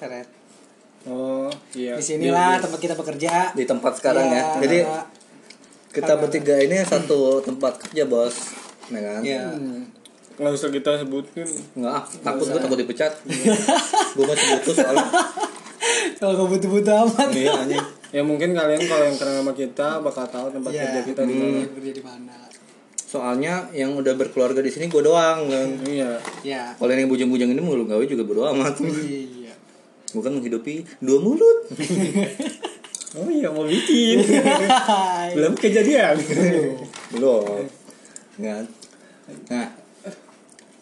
Teret. 0.00 0.24
Oh, 1.04 1.52
iya. 1.76 2.00
di 2.00 2.00
sinilah 2.00 2.56
tempat 2.56 2.80
kita 2.80 2.96
bekerja. 2.96 3.52
Di 3.52 3.68
tempat 3.68 4.00
sekarang 4.00 4.32
Iya, 4.32 4.40
ya. 4.40 4.44
Jadi 4.64 4.78
karena- 4.80 5.06
kita 5.92 6.12
bertiga 6.16 6.56
ini 6.56 6.76
satu 6.88 7.44
tempat 7.44 7.84
kerja 7.84 8.08
bos. 8.08 8.56
Ya 8.88 9.00
kan? 9.04 9.20
Iya. 9.20 9.44
Hmm. 9.52 9.84
Nggak 10.40 10.52
usah 10.56 10.72
kita 10.72 11.04
sebutin. 11.04 11.44
nggak 11.76 11.92
ah, 11.92 12.04
takut 12.24 12.48
gue 12.48 12.60
takut 12.64 12.78
dipecat. 12.80 13.12
Gue 14.16 14.24
masih 14.24 14.46
butuh 14.56 14.74
soalnya. 14.80 15.04
Kalau 16.16 16.32
nggak 16.32 16.48
butuh-butuh 16.48 16.94
amat. 16.96 17.28
Iya 17.36 17.52
anjing 17.60 18.01
Ya 18.12 18.20
mungkin 18.20 18.52
kalian 18.52 18.82
kalau 18.82 19.04
yang 19.04 19.16
kenal 19.16 19.34
sama 19.38 19.52
kita 19.52 19.88
bakal 19.98 20.24
tahu 20.26 20.46
tempat 20.50 20.70
Iya. 20.70 20.82
kerja 20.84 21.00
kita 21.06 21.22
di 21.22 21.34
mana. 21.34 21.64
kerja 21.66 21.92
di 21.92 22.02
mana 22.02 22.36
soalnya 23.02 23.68
yang 23.70 23.92
udah 23.92 24.14
berkeluarga 24.14 24.56
di 24.58 24.68
sini 24.68 24.86
gue 24.86 25.00
doang 25.00 25.44
kan 25.44 25.68
Iya. 25.82 26.16
ya 26.42 26.72
kalau 26.72 26.88
yang 26.90 27.04
bujang-bujang 27.06 27.50
ini 27.50 27.60
mulu 27.60 27.84
gawe 27.84 28.00
juga 28.02 28.22
bodo 28.22 28.48
amat 28.48 28.80
iya 28.80 29.52
gue 30.06 30.16
kan 30.18 30.32
menghidupi 30.32 30.80
dua 30.98 31.18
mulut 31.18 31.58
Oh 33.12 33.28
iya 33.28 33.44
mau 33.46 33.68
bikin. 33.68 34.24
Belum 35.36 35.52
kejadian. 35.54 36.16
belum 37.12 37.68
kan 38.34 38.64
nah 39.46 39.68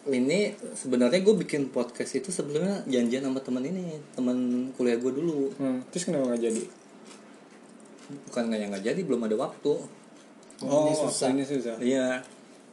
ini 0.07 0.39
sebenarnya 0.73 1.19
gue 1.19 1.35
bikin 1.37 1.67
podcast 1.69 2.15
itu 2.15 2.31
sebelumnya 2.31 2.79
janjian 2.85 3.21
sama 3.21 3.37
teman 3.37 3.61
ini 3.61 3.99
teman 4.09 4.37
kuliah 4.73 4.95
gue 4.95 5.11
dulu 5.11 5.51
Hmm, 5.53 5.83
terus 5.87 6.07
kenapa 6.07 6.31
nggak 6.31 6.41
jadi? 6.41 6.63
Bukan 8.23 8.43
nggak 8.45 8.59
yang 8.59 8.69
nggak 8.69 8.85
jadi 8.85 9.01
belum 9.01 9.21
ada 9.23 9.37
waktu 9.39 9.73
Oh, 10.61 10.85
Ini 10.85 10.93
susah. 10.95 11.27
Ini 11.31 11.41
susah. 11.43 11.75
iya 11.79 12.21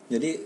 jadi 0.06 0.36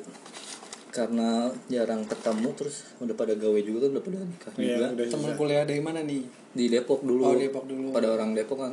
karena 0.88 1.48
jarang 1.66 2.04
ketemu 2.04 2.52
terus 2.52 2.86
udah 2.98 3.10
pada 3.12 3.32
gawe 3.32 3.58
juga 3.58 3.82
kan 3.82 3.90
udah 3.90 4.04
pada 4.04 4.18
nikah 4.20 4.52
Iya, 4.54 4.66
juga 4.68 4.86
udah 4.92 5.04
teman 5.08 5.30
kuliah 5.34 5.64
dari 5.64 5.80
mana 5.80 6.00
nih 6.00 6.22
di 6.52 6.64
Depok 6.68 7.00
dulu 7.00 7.22
Oh, 7.24 7.34
Depok 7.34 7.64
dulu. 7.64 7.90
pada 7.90 8.08
orang 8.08 8.30
Depok 8.32 8.60
kan 8.60 8.72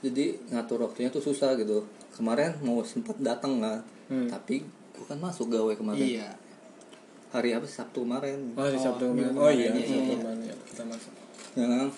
jadi 0.00 0.36
ngatur 0.48 0.82
waktunya 0.82 1.08
tuh 1.08 1.22
susah 1.22 1.54
gitu 1.54 1.86
kemarin 2.12 2.58
mau 2.60 2.82
sempat 2.82 3.16
datang 3.18 3.58
kan 3.58 3.80
Hmm. 4.04 4.28
tapi 4.28 4.60
gue 4.92 5.06
kan 5.06 5.16
masuk 5.16 5.48
gawe 5.48 5.72
kemarin 5.72 5.96
iya 5.96 6.28
hari 7.30 7.50
apa 7.50 7.64
sih? 7.64 7.74
Sabtu 7.74 8.04
kemarin 8.04 8.52
Oh, 8.52 8.62
di 8.62 8.76
Oh, 8.76 8.82
Sabtu 8.84 9.04
kemarin. 9.08 9.32
Oh 9.32 9.48
iya, 9.48 9.68
kemarin, 9.68 9.72
di 9.72 9.80
iya, 9.80 9.88
Sabtu 9.88 10.04
iya. 10.04 10.16
kemarin 10.18 10.40
ya, 10.44 10.54
kita 10.68 10.82
masuk. 10.84 11.12
ya 11.52 11.66
kan? 11.66 11.88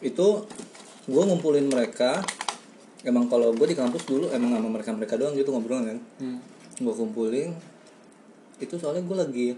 itu 0.00 0.26
gue 1.08 1.22
ngumpulin 1.22 1.66
mereka 1.70 2.20
emang 3.04 3.30
kalau 3.32 3.56
gue 3.56 3.66
di 3.70 3.76
kampus 3.76 4.04
dulu 4.04 4.28
emang 4.28 4.52
sama 4.56 4.68
mereka 4.68 4.90
mereka 4.92 5.14
doang 5.16 5.32
gitu 5.32 5.48
ngobrol 5.52 5.80
kan. 5.84 5.98
Hmm. 6.20 6.38
gue 6.80 6.94
kumpulin 6.96 7.52
itu 8.60 8.74
soalnya 8.76 9.04
gue 9.04 9.16
lagi 9.16 9.48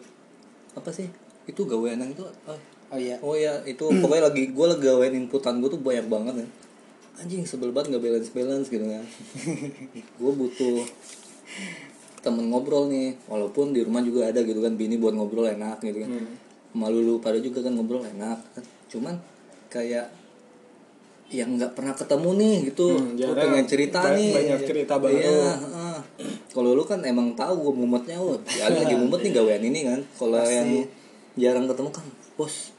apa 0.74 0.90
sih 0.90 1.06
itu 1.46 1.62
gawean 1.66 1.98
yang 1.98 2.14
itu 2.14 2.22
ah, 2.46 2.58
oh 2.94 2.98
iya. 2.98 3.16
oh 3.18 3.34
ya 3.34 3.62
itu 3.66 3.82
pokoknya 4.02 4.30
lagi 4.30 4.42
gue 4.54 4.66
lagi 4.66 4.82
gawean 4.82 5.12
inputan 5.26 5.58
gue 5.58 5.70
tuh 5.70 5.80
banyak 5.82 6.06
banget 6.06 6.34
ya. 6.44 6.48
Anjing 7.12 7.44
sebel 7.44 7.70
banget 7.76 7.92
nggak 7.92 8.04
balance 8.08 8.30
balance 8.32 8.68
gitu 8.72 8.88
kan. 8.88 9.04
Gue 10.20 10.32
butuh 10.32 10.80
temen 12.24 12.48
ngobrol 12.48 12.88
nih 12.88 13.20
walaupun 13.28 13.76
di 13.76 13.84
rumah 13.84 14.00
juga 14.00 14.32
ada 14.32 14.40
gitu 14.40 14.64
kan 14.64 14.80
bini 14.80 14.96
buat 14.96 15.12
ngobrol 15.12 15.44
enak 15.44 15.84
gitu 15.84 16.08
kan. 16.08 16.10
Malu 16.72 17.04
lu 17.04 17.14
pada 17.20 17.36
juga 17.36 17.60
kan 17.60 17.76
ngobrol 17.76 18.08
enak. 18.08 18.40
Kan 18.56 18.64
cuman 18.88 19.14
kayak 19.68 20.08
yang 21.32 21.56
nggak 21.56 21.72
pernah 21.72 21.96
ketemu 21.96 22.30
nih 22.36 22.56
gitu. 22.68 22.88
Hmm, 22.92 23.16
jarang. 23.16 23.40
pengen 23.40 23.66
cerita 23.66 23.98
Ba- 24.04 24.12
nih. 24.12 24.30
banyak 24.36 24.60
cerita 24.68 24.94
baru. 25.00 25.16
iya 25.16 25.52
heeh. 25.56 25.98
kalau 26.52 26.76
lu 26.76 26.84
kan 26.84 27.00
emang 27.00 27.32
tahu 27.32 27.72
gue 27.72 27.74
mumetnya 27.80 28.20
oh 28.20 28.36
ya 28.52 28.68
lagi 28.68 28.92
mumet 28.92 29.24
nih 29.24 29.32
gawean 29.32 29.64
ini 29.64 29.80
kan. 29.88 30.00
Kalau 30.20 30.44
yang 30.44 30.84
jarang 31.40 31.64
ketemu 31.64 31.88
kan 31.88 32.06
bos 32.36 32.76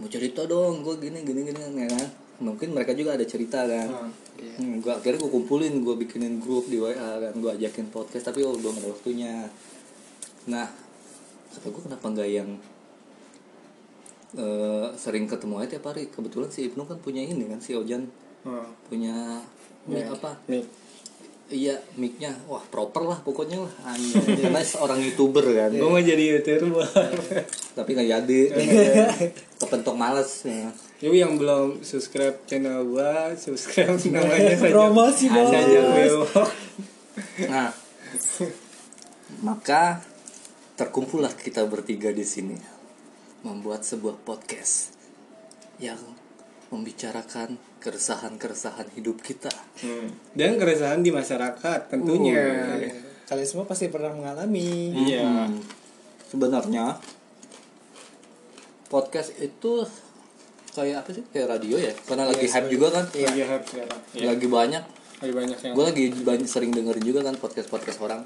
mau 0.00 0.08
cerita 0.08 0.48
dong 0.48 0.80
gue 0.80 0.96
gini 0.96 1.20
gini 1.20 1.44
gini 1.44 1.60
ya 1.60 1.88
kan. 1.92 2.08
Mungkin 2.42 2.72
mereka 2.72 2.96
juga 2.96 3.14
ada 3.14 3.28
cerita 3.28 3.68
kan. 3.68 3.88
Hmm. 3.92 4.10
hmm, 4.40 4.74
gue 4.80 4.92
akhirnya 4.92 5.20
gue 5.20 5.30
kumpulin 5.30 5.84
gue 5.84 5.94
bikinin 6.00 6.40
grup 6.40 6.72
di 6.72 6.80
wa 6.80 6.88
kan. 6.96 7.36
Gue 7.36 7.52
ajakin 7.52 7.92
podcast 7.92 8.32
tapi 8.32 8.40
oh 8.40 8.56
belum 8.56 8.80
ada 8.80 8.88
waktunya. 8.88 9.44
Nah 10.48 10.66
kata 11.52 11.68
gue 11.68 11.82
kenapa 11.84 12.06
nggak 12.08 12.30
yang 12.32 12.48
eh, 14.36 14.86
sering 14.96 15.24
ketemu 15.28 15.62
aja 15.62 15.78
tiap 15.78 15.92
hari. 15.92 16.08
Kebetulan 16.08 16.48
si 16.48 16.68
Ibnu 16.70 16.84
kan 16.84 16.98
punya 17.00 17.22
ini 17.22 17.44
kan 17.48 17.60
si 17.60 17.76
Ojan. 17.76 18.06
Oh, 18.42 18.66
punya 18.90 19.38
mic 19.86 20.08
apa? 20.10 20.34
Nih. 20.50 20.64
iya 21.52 21.76
micnya. 22.00 22.32
Wah 22.48 22.64
proper 22.72 23.04
lah 23.04 23.18
pokoknya 23.20 23.60
lah. 23.60 23.72
Anjir 23.92 24.24
Karena 24.24 24.64
seorang 24.64 25.04
youtuber 25.04 25.44
kan. 25.44 25.68
Gue 25.68 25.84
mau 25.84 26.00
jadi 26.00 26.40
youtuber. 26.40 26.88
tapi 27.76 27.90
nggak 27.92 28.08
jadi. 28.08 28.40
Kepentok 29.60 29.96
males 29.98 30.48
ya. 30.48 30.72
Jadi 31.02 31.16
yang 31.18 31.34
belum 31.36 31.82
subscribe 31.82 32.46
channel 32.46 32.86
gua, 32.88 33.34
subscribe 33.34 33.98
namanya 34.14 34.54
saja. 34.54 34.70
Promosi, 34.70 35.24
Bos. 35.28 35.50
Nah 37.50 37.82
maka 39.40 40.04
terkumpullah 40.76 41.32
kita 41.32 41.64
bertiga 41.64 42.12
di 42.12 42.26
sini 42.26 42.56
membuat 43.42 43.82
sebuah 43.82 44.22
podcast 44.22 44.94
yang 45.82 45.98
membicarakan 46.72 47.60
keresahan-keresahan 47.82 48.94
hidup 48.96 49.20
kita 49.20 49.52
Hmm. 49.82 50.14
Dan 50.32 50.56
keresahan 50.56 51.02
di 51.02 51.10
masyarakat 51.10 51.90
tentunya. 51.90 52.78
Kalian 53.26 53.48
semua 53.48 53.66
pasti 53.66 53.90
pernah 53.90 54.14
mengalami. 54.14 54.94
Iya. 54.94 55.50
Hmm. 55.50 55.58
Sebenarnya 56.30 56.96
podcast 58.88 59.36
itu 59.36 59.84
kayak 60.72 61.04
apa 61.04 61.10
sih? 61.12 61.24
Kayak 61.34 61.58
radio 61.58 61.76
ya. 61.76 61.92
Karena 62.06 62.30
lagi 62.30 62.46
hype 62.46 62.68
juga 62.70 62.88
kan. 62.94 63.04
Lagi 63.10 63.42
hype 63.42 63.66
sekarang. 63.68 64.00
Iya. 64.16 64.26
Lagi 64.32 64.46
banyak. 64.46 64.84
Lagi 65.22 65.32
banyak 65.38 65.58
yang 65.62 65.74
Gue 65.74 65.84
lagi 65.86 66.04
banyak 66.22 66.48
sering 66.48 66.70
dengerin 66.74 67.04
juga 67.04 67.20
kan 67.26 67.34
podcast 67.36 67.68
podcast 67.68 67.98
orang. 68.00 68.22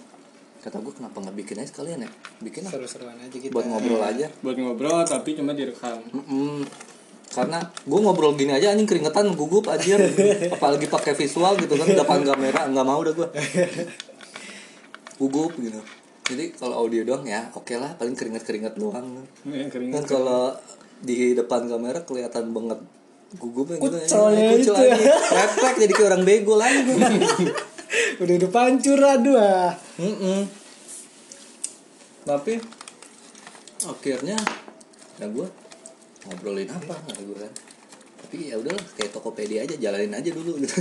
Kata 0.67 0.83
gue 0.83 0.95
kenapa 0.99 1.23
nggak 1.23 1.37
bikin 1.39 1.63
aja 1.63 1.71
sekalian 1.71 2.03
ya? 2.03 2.11
Bikin 2.43 2.67
lah. 2.67 2.75
Seru-seruan 2.75 3.15
aja 3.23 3.31
kita. 3.31 3.55
Buat 3.55 3.71
ngobrol 3.71 4.03
aja. 4.03 4.27
buat 4.43 4.59
ngobrol 4.59 5.07
tapi 5.07 5.39
cuma 5.39 5.55
direkam. 5.55 6.03
Mm-mm. 6.11 6.67
Karena 7.31 7.63
gue 7.63 7.99
ngobrol 8.03 8.35
gini 8.35 8.51
aja 8.51 8.75
anjing 8.75 8.91
keringetan 8.91 9.31
gugup 9.39 9.71
anjir. 9.71 10.03
Apalagi 10.59 10.91
pakai 10.91 11.15
visual 11.15 11.55
gitu 11.63 11.71
kan 11.79 11.87
depan 11.87 12.27
kamera 12.27 12.67
nggak 12.67 12.83
mau 12.83 12.99
udah 12.99 13.15
gue. 13.15 13.29
Gugup 15.23 15.55
gitu. 15.63 15.79
Jadi 16.27 16.51
kalau 16.59 16.83
audio 16.83 17.07
doang 17.07 17.23
ya 17.23 17.47
oke 17.55 17.79
lah 17.79 17.95
paling 17.95 18.19
keringet-keringet 18.19 18.75
doang. 18.75 19.23
Yang 19.47 19.71
kering. 19.71 19.95
kan 19.95 20.03
kalau 20.03 20.51
di 20.99 21.39
depan 21.39 21.71
kamera 21.71 22.03
kelihatan 22.03 22.51
banget 22.51 22.83
gugupnya 23.39 23.79
gitu 23.79 23.97
Kucel 24.03 24.35
itu 24.35 24.75
ya. 24.75 24.99
aja. 24.99 25.15
Refleks 25.15 25.79
jadi 25.79 25.93
kayak 25.95 26.09
orang 26.11 26.23
bego 26.27 26.59
lagi 26.59 26.95
Udah 28.21 28.35
udah 28.41 28.51
pancur 28.53 29.01
aduh 29.01 29.37
ah. 29.41 29.73
Mm-mm. 29.97 30.45
tapi 32.27 32.59
akhirnya 33.87 34.35
ya 35.17 35.27
gue 35.31 35.47
ngobrolin 36.27 36.67
apa 36.67 36.99
kata 37.07 37.23
gue 37.23 37.39
kan 37.39 37.53
tapi 38.19 38.51
ya 38.51 38.59
udahlah 38.59 38.83
kayak 38.99 39.15
Tokopedia 39.15 39.63
aja 39.63 39.79
jalanin 39.79 40.11
aja 40.11 40.35
dulu 40.35 40.59
gitu 40.59 40.75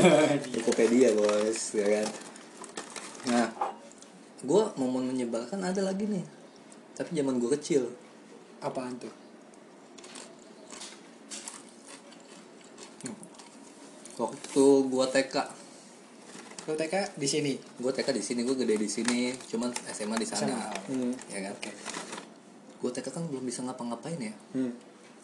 Tokopedia 0.54 1.10
bos 1.18 1.74
ya 1.74 1.86
kan 1.98 2.08
nah 3.26 3.46
gue 4.46 4.62
momen 4.78 5.10
menyebalkan 5.10 5.58
ada 5.66 5.82
lagi 5.82 6.06
nih 6.06 6.22
tapi 6.94 7.10
zaman 7.18 7.42
gue 7.42 7.50
kecil 7.58 7.90
Apaan 8.62 8.96
tuh? 8.96 9.12
waktu 14.14 14.64
gue 14.88 15.04
TK 15.10 15.34
Lu 16.64 16.72
TK 16.72 16.94
di 17.14 17.26
sini. 17.26 17.52
gue 17.56 17.92
TK 17.92 18.08
di 18.10 18.22
sini 18.22 18.40
gue 18.40 18.54
gede 18.54 18.74
di 18.74 18.88
sini 18.88 19.28
cuman 19.46 19.68
SMA 19.86 20.16
di 20.16 20.24
sana. 20.24 20.72
Hmm. 20.86 21.12
ya 21.28 21.38
kan 21.42 21.54
gue 22.80 22.90
TK 22.90 23.06
kan 23.06 23.24
belum 23.24 23.42
bisa 23.42 23.60
ngapa-ngapain 23.62 24.16
ya 24.18 24.32
Hmm. 24.52 24.72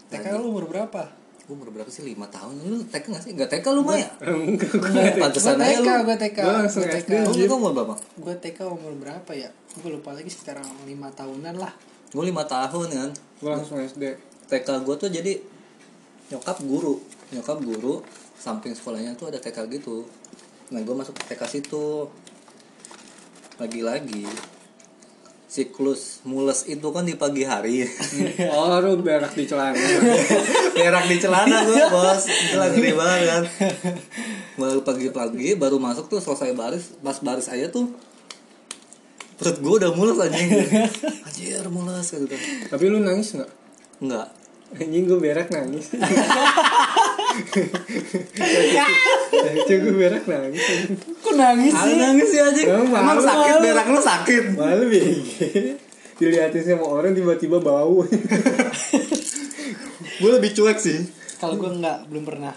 TK 0.07 0.37
lu 0.37 0.51
umur 0.51 0.67
berapa? 0.67 1.09
gue 1.41 1.59
umur 1.59 1.73
berapa 1.73 1.89
sih 1.89 2.05
lima 2.05 2.25
tahun 2.27 2.61
lu 2.61 2.79
TK 2.85 3.05
gak 3.09 3.23
sih 3.23 3.33
gak 3.35 3.51
TK 3.51 3.67
lu 3.71 3.83
mah 3.83 3.97
ya 3.97 4.07
Enggak, 4.23 4.71
Gue 4.71 5.19
pantesan 5.19 5.59
aja 5.59 5.75
TK, 5.75 5.89
lu 5.89 6.03
gue 6.05 6.17
TK. 6.21 6.39
SD, 6.69 6.85
TK. 7.03 7.11
lu 7.27 7.55
umur 7.57 7.73
berapa 7.75 7.95
Gue 8.17 8.35
TK 8.37 8.59
umur 8.63 8.93
berapa 8.95 9.31
ya? 9.33 9.51
Gue 9.75 9.91
lupa 9.91 10.13
lagi 10.13 10.29
sekitar 10.29 10.57
lima 10.85 11.11
tahunan 11.11 11.57
lah. 11.57 11.73
gue 12.07 12.23
lima 12.23 12.45
tahun 12.45 12.87
kan 12.89 13.11
Gua 13.39 13.51
langsung 13.57 13.79
SD. 13.79 14.05
TK 14.47 14.69
gue 14.81 14.95
tuh 14.97 15.09
jadi 15.09 15.33
nyokap 16.29 16.61
guru 16.61 17.03
nyokap 17.31 17.59
guru 17.59 17.99
samping 18.37 18.71
sekolahnya 18.71 19.15
tuh 19.15 19.27
ada 19.27 19.39
TK 19.39 19.67
gitu 19.73 20.07
nah 20.71 20.81
gue 20.83 20.95
masuk 20.95 21.15
TK 21.19 21.43
situ. 21.47 22.09
Lagi-lagi 23.61 24.25
siklus 25.51 26.23
mules 26.23 26.63
itu 26.71 26.89
kan 26.95 27.03
di 27.03 27.19
pagi 27.19 27.43
hari. 27.43 27.83
Oh, 28.55 28.71
lu 28.79 29.03
berak 29.03 29.35
di 29.35 29.51
celana. 29.51 29.75
berak 30.79 31.05
di 31.11 31.17
celana 31.19 31.67
gue 31.67 31.85
bos. 31.91 32.23
Itu 32.31 32.57
lagi 32.57 32.79
ngeri 32.79 32.95
banget. 32.95 33.21
Kan 33.27 33.45
baru 34.61 34.81
pagi-pagi 34.85 35.57
baru 35.57 35.81
masuk 35.81 36.07
tuh 36.13 36.21
selesai 36.21 36.53
baris 36.53 36.93
pas 37.01 37.17
baris 37.25 37.49
aja 37.49 37.73
tuh 37.73 37.89
perut 39.41 39.57
gue 39.57 39.73
udah 39.81 39.91
mules 39.97 40.21
anjing. 40.21 40.53
Anjir 41.27 41.65
mules 41.73 42.05
gitu. 42.13 42.37
Tapi 42.69 42.85
lu 42.93 43.01
nangis 43.01 43.41
nggak? 43.41 43.51
enggak 44.05 44.29
Anjing 44.77 45.05
gue 45.09 45.19
berak 45.19 45.49
nangis. 45.49 45.91
Cuy 49.61 49.77
gue 49.79 49.95
berak 49.95 50.23
nangis. 50.25 50.63
Kok 51.21 51.33
nangis 51.35 51.73
Ah, 51.73 51.87
nangis 51.87 52.31
ya 52.31 52.43
anjing 52.47 52.67
Emang 52.67 52.87
emang 52.91 53.19
sakit 53.19 53.53
malu. 53.53 53.63
berak 53.63 53.87
lu 53.87 54.01
sakit. 54.01 54.43
Malu 54.55 54.85
BG. 54.87 55.31
Dilihatin 56.17 56.63
sama 56.63 56.85
orang 56.87 57.13
tiba-tiba 57.15 57.59
bau. 57.59 58.05
gue 60.21 60.31
lebih 60.31 60.51
cuek 60.53 60.77
sih. 60.77 60.99
Kalau 61.39 61.57
gue 61.57 61.71
enggak, 61.71 62.05
belum 62.07 62.25
pernah 62.25 62.53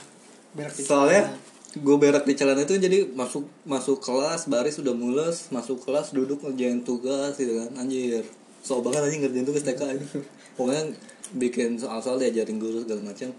berak 0.54 0.70
di 0.70 0.82
soalnya 0.84 1.34
gue 1.74 1.96
berak 1.98 2.24
di 2.24 2.34
celana 2.34 2.62
itu 2.62 2.78
jadi 2.78 3.10
masuk 3.10 3.42
masuk 3.66 3.98
kelas 3.98 4.46
baris 4.46 4.78
udah 4.78 4.94
mules 4.94 5.50
masuk 5.50 5.82
kelas 5.82 6.12
duduk 6.12 6.42
ngerjain 6.42 6.84
tugas 6.84 7.36
gitu 7.36 7.58
kan. 7.58 7.70
Anjir. 7.80 8.24
So 8.60 8.80
banget 8.80 9.04
anjing 9.04 9.22
ngerjain 9.24 9.46
tugas 9.46 9.64
TK 9.64 9.80
ini. 9.92 10.06
Pokoknya 10.54 10.82
bikin 11.34 11.76
soal-soal 11.76 12.18
diajarin 12.18 12.58
guru 12.58 12.82
segala 12.82 13.02
macam 13.04 13.30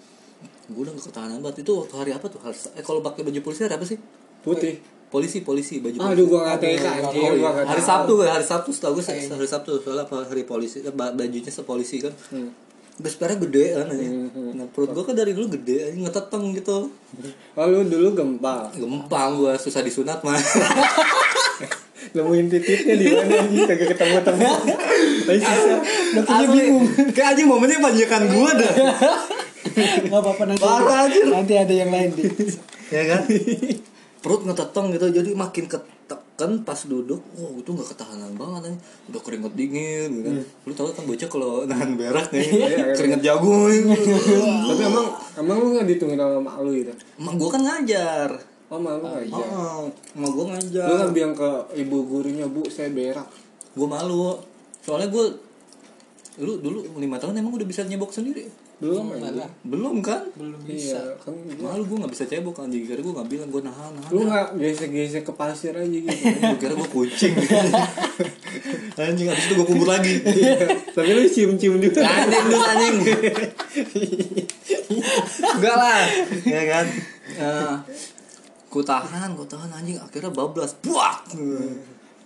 gue 0.66 0.80
udah 0.80 0.92
gak 0.92 1.04
ketahanan 1.04 1.38
banget 1.38 1.56
itu 1.60 1.72
waktu 1.74 1.94
hari 1.94 2.10
apa 2.10 2.26
tuh 2.26 2.38
hari 2.38 2.56
eh 2.70 2.80
kalau 2.80 3.00
pakai 3.00 3.22
baju 3.22 3.40
polisi 3.40 3.62
hari 3.62 3.74
apa 3.74 3.84
sih 3.84 3.98
Putih. 4.40 4.76
polisi 5.06 5.40
polisi 5.40 5.78
baju 5.78 5.96
polisi 5.96 6.12
Aduh 6.12 6.26
gua 6.26 6.40
nggak 6.44 6.58
TK 6.58 6.84
Oh, 6.84 6.90
anjing. 7.06 7.22
iya. 7.22 7.30
Nggak 7.38 7.54
hari. 7.66 7.82
Sabtu 7.82 8.12
gue 8.14 8.26
hari 8.26 8.44
Sabtu 8.44 8.70
setahu 8.70 8.92
gue 8.94 9.04
hari 9.06 9.46
Sabtu 9.46 9.70
soalnya 9.78 10.02
apa 10.02 10.16
hari 10.22 10.42
polisi 10.42 10.78
eh, 10.80 10.90
ba- 10.90 11.10
bajunya 11.10 11.48
sepolisi 11.48 11.96
kan 12.00 12.12
Hmm. 12.28 12.50
Besparnya 12.94 13.38
gede 13.40 13.74
kan 13.74 13.86
aja. 13.88 14.06
Hmm, 14.06 14.54
Nah, 14.54 14.66
perut 14.68 14.86
gue 14.88 15.02
kan 15.02 15.12
dari 15.12 15.30
dulu 15.30 15.50
gede 15.52 15.76
aja 15.84 15.96
ngeteteng 16.00 16.44
gitu 16.52 16.86
Oh 17.56 17.64
lu 17.64 17.82
dulu 17.84 18.08
gempal. 18.12 18.70
Gempang 18.70 19.30
gue 19.36 19.52
susah 19.56 19.80
disunat 19.80 20.18
mah 20.20 20.38
Nemuin 22.14 22.46
titiknya 22.46 22.94
di 22.94 23.06
mana 23.08 23.34
anjing 23.40 23.66
kagak 23.66 23.88
ketemu-temu. 23.90 24.46
Tapi 25.26 25.38
susah. 25.40 25.78
Asli. 26.22 26.46
bingung. 26.48 26.84
Kayak 27.10 27.28
anjing 27.32 27.46
momennya 27.48 27.78
panjakan 27.80 28.22
gue 28.28 28.50
dah 28.56 28.72
Gak 29.74 30.20
apa-apa 30.22 30.42
nanti. 30.46 30.62
Parah, 30.62 31.06
anjir. 31.06 31.26
Nanti 31.26 31.54
ada 31.58 31.74
yang 31.74 31.90
lain 31.90 32.10
di. 32.14 32.22
Ya 32.92 33.02
kan 33.08 33.22
Perut 34.20 34.42
ngeteteng 34.44 34.92
gitu 34.92 35.06
Jadi 35.08 35.30
makin 35.32 35.64
ketekan 35.68 36.64
pas 36.64 36.76
duduk 36.84 37.20
Oh 37.40 37.56
itu 37.56 37.70
gak 37.72 37.96
ketahanan 37.96 38.32
banget 38.36 38.72
nih 38.72 38.78
Udah 39.12 39.20
keringet 39.24 39.52
dingin 39.56 40.08
gitu 40.20 40.28
kan 40.28 40.34
Lu 40.68 40.72
tau 40.76 40.88
kan 40.92 41.04
bocah 41.08 41.28
kalau 41.28 41.52
nahan 41.64 41.96
berak 41.96 42.28
nih 42.32 42.44
Iya, 42.44 42.96
Keringet 42.96 43.20
jagung 43.24 43.88
Tapi 44.68 44.82
emang 44.84 45.06
emang 45.40 45.56
lu 45.60 45.66
nggak 45.76 45.86
ditungguin 45.96 46.20
sama 46.20 46.40
mak 46.40 46.56
lu 46.60 46.70
gitu. 46.76 46.92
Emang 47.20 47.34
gue 47.40 47.48
kan 47.52 47.62
ngajar 47.64 48.30
Oh 48.72 48.78
mak 48.80 48.92
lu 49.00 49.04
nggak 49.08 49.24
iya. 49.28 49.44
Oh, 49.48 49.84
Emang 50.16 50.30
gue 50.32 50.44
ngajar 50.52 50.88
Lu 50.88 50.94
kan 51.00 51.08
bilang 51.12 51.32
ke 51.36 51.50
ibu 51.76 51.96
gurunya 52.08 52.46
bu 52.48 52.62
saya 52.68 52.92
berak. 52.92 53.28
Gue 53.76 53.88
malu 53.88 54.36
Soalnya 54.84 55.08
gue 55.08 55.24
Lu 56.34 56.58
dulu 56.58 56.82
lima 56.96 57.14
tahun 57.14 57.38
emang 57.38 57.52
udah 57.52 57.62
bisa 57.62 57.82
nyebok 57.82 58.10
sendiri? 58.10 58.48
Belum 58.76 59.06
aja. 59.14 59.46
Belum 59.62 60.00
kan? 60.00 60.24
Belum 60.34 60.56
Iya 60.60 60.66
bisa. 60.66 60.98
kan. 61.16 61.30
gua- 61.30 61.70
Malu 61.70 61.84
gue 61.84 61.96
gak 61.96 62.10
bisa 62.10 62.24
cebok 62.26 62.58
anjing. 62.58 62.82
Kira 62.82 62.98
gue 62.98 63.12
gak 63.12 63.28
bilang 63.28 63.48
gue 63.48 63.60
nahan 63.62 63.92
nahan. 63.92 64.10
Lu 64.10 64.20
nggak 64.24 64.56
gesek-gesek 64.56 65.22
ke 65.22 65.32
pasir 65.32 65.72
aja 65.72 65.84
gitu. 65.86 66.10
Gue 66.42 66.56
kira 66.58 66.72
gue 66.74 66.88
kucing. 66.88 67.32
Anjing 68.96 69.26
abis 69.26 69.44
itu 69.44 69.52
gue 69.54 69.64
kubur 69.64 69.88
lagi. 69.88 70.20
Tapi 70.90 71.08
lu 71.08 71.22
cium-cium 71.24 71.78
juga. 71.78 72.02
Anjing 72.02 72.42
dulu 72.44 72.60
anjing. 72.60 72.96
Enggak 75.54 75.74
lah. 75.76 76.02
Ya 76.44 76.62
kan? 76.68 76.84
Eh, 77.30 77.74
Ku 78.66 78.82
tahan, 78.82 79.32
ku 79.32 79.42
tahan 79.44 79.70
anjing. 79.70 79.96
Akhirnya 79.96 80.28
bablas. 80.28 80.76
Buak! 80.80 81.24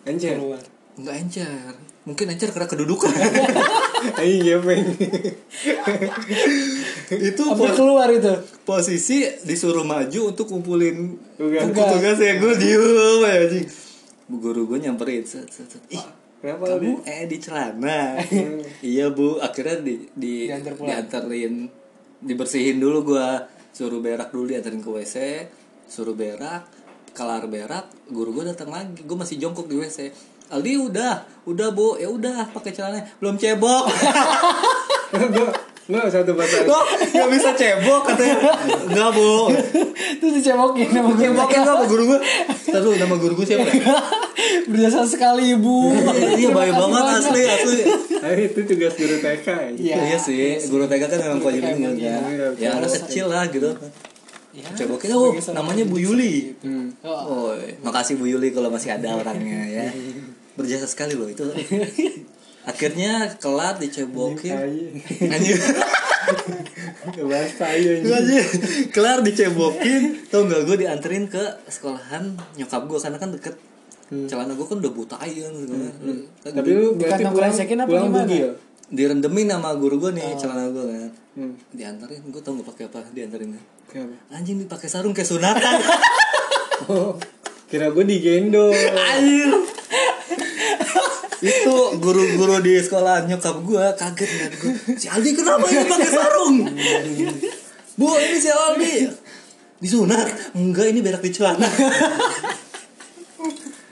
Encer. 0.04 0.36
Enggak 0.96 1.14
encer 1.14 1.72
Mungkin 2.08 2.32
encer 2.32 2.48
karena 2.48 2.64
kedudukan. 2.64 3.12
Anjing 4.18 4.40
gepeng. 4.40 4.80
Itu 7.10 7.42
pos- 7.52 7.76
keluar 7.76 8.08
itu. 8.08 8.32
posisi 8.62 9.28
disuruh 9.42 9.82
maju 9.82 10.20
untuk 10.28 10.46
kumpulin 10.46 11.16
Tugas. 11.36 11.64
buku 11.66 11.82
tugas 11.82 12.16
ya 12.16 12.32
gue 12.36 12.52
diem 12.56 12.84
ya 13.20 13.32
anjing. 13.44 13.66
Bu 14.24 14.36
guru 14.38 14.64
gue 14.66 14.78
nyamperin 14.78 15.24
set, 15.24 15.48
set, 15.48 15.68
set. 15.68 15.82
ih 15.88 16.04
Kenapa 16.38 16.78
kamu 16.78 17.02
eh 17.02 17.26
di 17.26 17.36
celana. 17.36 18.14
Iya 18.94 19.10
bu. 19.10 19.36
Akhirnya 19.38 19.82
di 19.82 20.06
di 20.14 20.46
Diantar 20.46 20.72
pulang. 20.72 20.88
dianterin. 20.94 21.54
Dibersihin 22.20 22.78
dulu 22.78 23.14
gua. 23.14 23.42
Suruh 23.68 23.98
berak 23.98 24.30
dulu 24.30 24.48
dianterin 24.48 24.78
ke 24.78 24.88
wc 24.88 25.16
suruh 25.88 26.12
berak 26.12 26.68
kelar 27.10 27.48
berak 27.48 27.90
guru 28.06 28.30
gua 28.32 28.48
datang 28.48 28.70
lagi. 28.70 29.02
Gua 29.02 29.18
masih 29.18 29.36
jongkok 29.36 29.66
di 29.66 29.76
wc 29.76 29.98
Aldi 30.48 30.72
udah 30.80 31.12
udah 31.44 31.68
bu 31.72 32.00
ya 32.00 32.08
udah 32.08 32.48
pakai 32.52 32.72
celana 32.72 33.00
belum 33.20 33.36
cebok 33.36 33.84
Lo 35.88 36.04
satu 36.04 36.36
bahasa 36.36 36.68
kok 36.68 36.84
nggak 37.16 37.28
bisa 37.32 37.50
cebok 37.56 38.04
katanya 38.04 38.36
nggak 38.92 39.10
bu 39.16 39.48
Terus 40.20 40.32
dicebokin 40.36 40.84
sama 40.92 41.16
guru 41.16 41.32
nggak 41.32 41.64
sama 41.64 41.84
guru 41.88 42.02
gua 42.12 42.20
terus 42.68 42.96
nama 43.00 43.16
guru 43.16 43.32
gua 43.40 43.46
siapa 43.48 43.64
ya? 43.72 43.96
Berjasa 44.68 45.08
sekali 45.08 45.56
ibu 45.56 45.88
iya 46.36 46.52
baik 46.52 46.76
banget 46.76 47.04
asli 47.08 47.42
asli 47.48 47.78
Ayo 48.20 48.36
itu 48.52 48.60
tugas 48.68 48.92
guru 48.98 49.16
TK 49.22 49.46
ya. 49.46 49.70
Iya. 49.78 49.96
Iya 50.10 50.18
sih, 50.18 50.58
guru 50.68 50.90
TK 50.90 51.02
kan 51.06 51.18
memang 51.22 51.40
kewajiban 51.40 51.94
iya. 51.94 52.18
Ya 52.58 52.68
anak 52.76 52.90
kecil 52.90 53.30
lah 53.30 53.46
gitu. 53.46 53.70
Ya, 54.58 54.66
oh, 55.14 55.30
seorang 55.38 55.54
namanya 55.54 55.86
Bu 55.86 56.02
Yuli. 56.02 56.50
Hmm. 56.66 56.90
Oh, 57.06 57.54
Oh, 57.54 57.54
makasih 57.86 58.18
Bu 58.18 58.26
Yuli 58.26 58.50
kalau 58.50 58.74
masih 58.74 58.90
ada 58.90 59.14
orangnya 59.14 59.62
ya. 59.70 59.86
Berjasa 60.58 60.90
sekali 60.90 61.14
loh 61.14 61.30
itu. 61.30 61.46
Akhirnya 62.70 63.38
kelar 63.38 63.78
dicebokin. 63.78 64.52
Anjing. 64.52 64.90
Anjir. 65.30 65.56
Kelar 68.92 69.24
dicebokin. 69.24 70.26
Tau 70.28 70.44
nggak 70.44 70.66
gue 70.66 70.76
dianterin 70.84 71.30
ke 71.30 71.40
sekolahan 71.70 72.34
nyokap 72.58 72.84
gue 72.84 72.98
karena 72.98 73.16
kan 73.16 73.30
deket. 73.32 73.54
Celana 74.08 74.52
gue 74.56 74.66
kan 74.66 74.80
udah 74.80 74.92
buta 74.92 75.16
aja 75.16 75.48
kan. 75.48 75.54
Tapi 76.42 76.68
lu 76.72 76.96
berarti 76.96 77.22
Bukan 77.24 77.32
pulang, 77.32 77.52
apa 77.52 77.84
pulang 77.84 78.06
gimana? 78.08 78.24
bugil. 78.24 78.50
direndemin 78.88 79.52
sama 79.52 79.76
guru 79.76 80.00
gue 80.00 80.16
nih 80.16 80.32
celana 80.40 80.64
gue 80.72 80.84
kan. 80.84 81.10
Hmm. 81.36 81.54
Dianterin, 81.70 82.24
gue 82.32 82.40
tau 82.40 82.56
gak 82.56 82.68
pakai 82.72 82.84
apa 82.88 83.04
dianterin 83.12 83.52
Kenapa? 83.84 84.16
Anjing 84.32 84.56
dipakai 84.60 84.88
sarung 84.88 85.12
kayak 85.14 85.28
sunatan. 85.28 85.78
Oh, 86.88 87.18
kira 87.66 87.90
gue 87.90 88.00
digendong. 88.00 88.70
Anjir. 89.12 89.50
Itu 91.38 91.76
guru-guru 92.02 92.58
di 92.58 92.82
sekolah 92.82 93.30
nyokap 93.30 93.62
gua 93.62 93.94
kaget 93.94 94.26
ngeliat 94.26 94.54
gua 94.58 94.72
si 94.98 95.06
Aldi 95.06 95.30
kenapa 95.38 95.64
ini 95.70 95.86
pakai 95.86 96.10
sarung? 96.10 96.56
Bu 97.98 98.06
ini 98.18 98.38
si 98.38 98.50
Aldi. 98.50 98.94
Disunat. 99.78 100.54
Enggak 100.58 100.90
ini 100.90 100.98
berak 101.02 101.22
di 101.22 101.30
celana. 101.30 101.66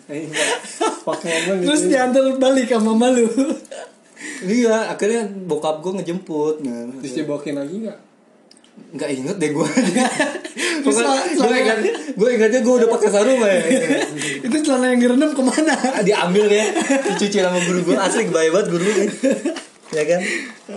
Eh, 0.07 0.31
gitu. 0.31 1.67
Terus 1.67 1.83
diantar 1.91 2.23
balik 2.39 2.71
sama 2.71 2.95
mama 2.95 3.11
lu 3.11 3.27
iya 4.47 4.95
akhirnya 4.95 5.27
bokap 5.27 5.83
gua 5.83 5.99
ngejemput. 5.99 6.63
Nah, 6.63 6.95
Terus 7.03 7.15
dibokin 7.23 7.59
lagi 7.59 7.91
gak? 7.91 7.99
Nggak 8.77 9.11
inget 9.13 9.37
deh 9.37 9.51
sel- 10.93 11.37
gua 11.37 11.53
ingat 11.53 11.79
gua 12.15 12.29
ingatnya 12.31 12.61
gua 12.63 12.75
udah 12.81 12.89
pakai 12.89 13.09
sarung 13.11 13.41
ya. 13.43 13.59
Itu 14.41 14.57
celana 14.63 14.95
yang 14.95 15.01
direndam 15.03 15.35
ke 15.35 15.43
mana? 15.43 15.75
diambil 16.01 16.47
ya. 16.47 16.65
Dicuci 17.05 17.39
sama 17.39 17.59
guru 17.61 17.81
gua. 17.83 18.07
Asli 18.07 18.31
baik 18.31 18.51
banget 18.55 18.69
guru 18.71 18.85
gua 18.87 19.07
ya 19.93 20.03
kan? 20.07 20.21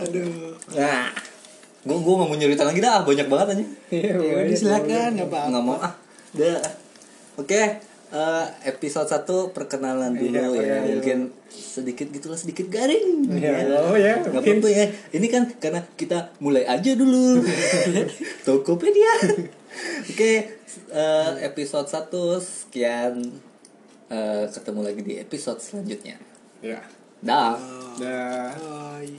Aduh. 0.03 0.53
Nah, 0.73 1.09
gua 1.83 1.97
gua 1.97 2.13
nggak 2.19 2.29
mau 2.29 2.37
nyeritain 2.37 2.67
lagi 2.67 2.81
dah, 2.81 3.01
banyak 3.05 3.27
banget 3.27 3.47
aja. 3.53 3.65
Iya, 3.89 4.11
Ya 4.15 4.35
udah 4.43 4.57
silakan. 4.57 5.09
nggak 5.15 5.63
mau 5.63 5.77
ah. 5.77 5.93
Dah. 6.33 6.59
Oke, 7.37 7.61
eh, 8.09 8.45
episode 8.65 9.05
1 9.05 9.53
perkenalan 9.53 10.13
dulu 10.13 10.33
Iya, 10.33 10.41
ya. 10.41 10.49
perkenalan 10.49 10.89
Mungkin 10.95 11.19
sedikit 11.49 12.07
gitulah 12.09 12.35
sedikit 12.35 12.67
garing. 12.67 13.25
Iya, 13.29 13.69
oh 13.85 13.93
ya, 13.93 14.19
Nggak 14.19 14.33
mungkin. 14.33 14.55
apa-apa 14.61 14.69
ya. 14.69 14.85
Ini 15.11 15.27
kan 15.27 15.43
karena 15.57 15.81
kita 15.93 16.33
mulai 16.37 16.65
aja 16.65 16.91
dulu. 16.93 17.41
Tokopedia. 18.45 19.13
Oke, 20.09 20.33
eh, 20.89 21.31
episode 21.41 21.85
1 21.85 22.09
sekian. 22.41 23.13
Eh, 24.09 24.45
ketemu 24.49 24.81
lagi 24.81 25.01
di 25.05 25.13
episode 25.17 25.61
selanjutnya. 25.61 26.17
Ya. 26.59 26.81
Dah. 27.21 27.55
Dah. 27.95 28.51
Bye. 28.57 29.13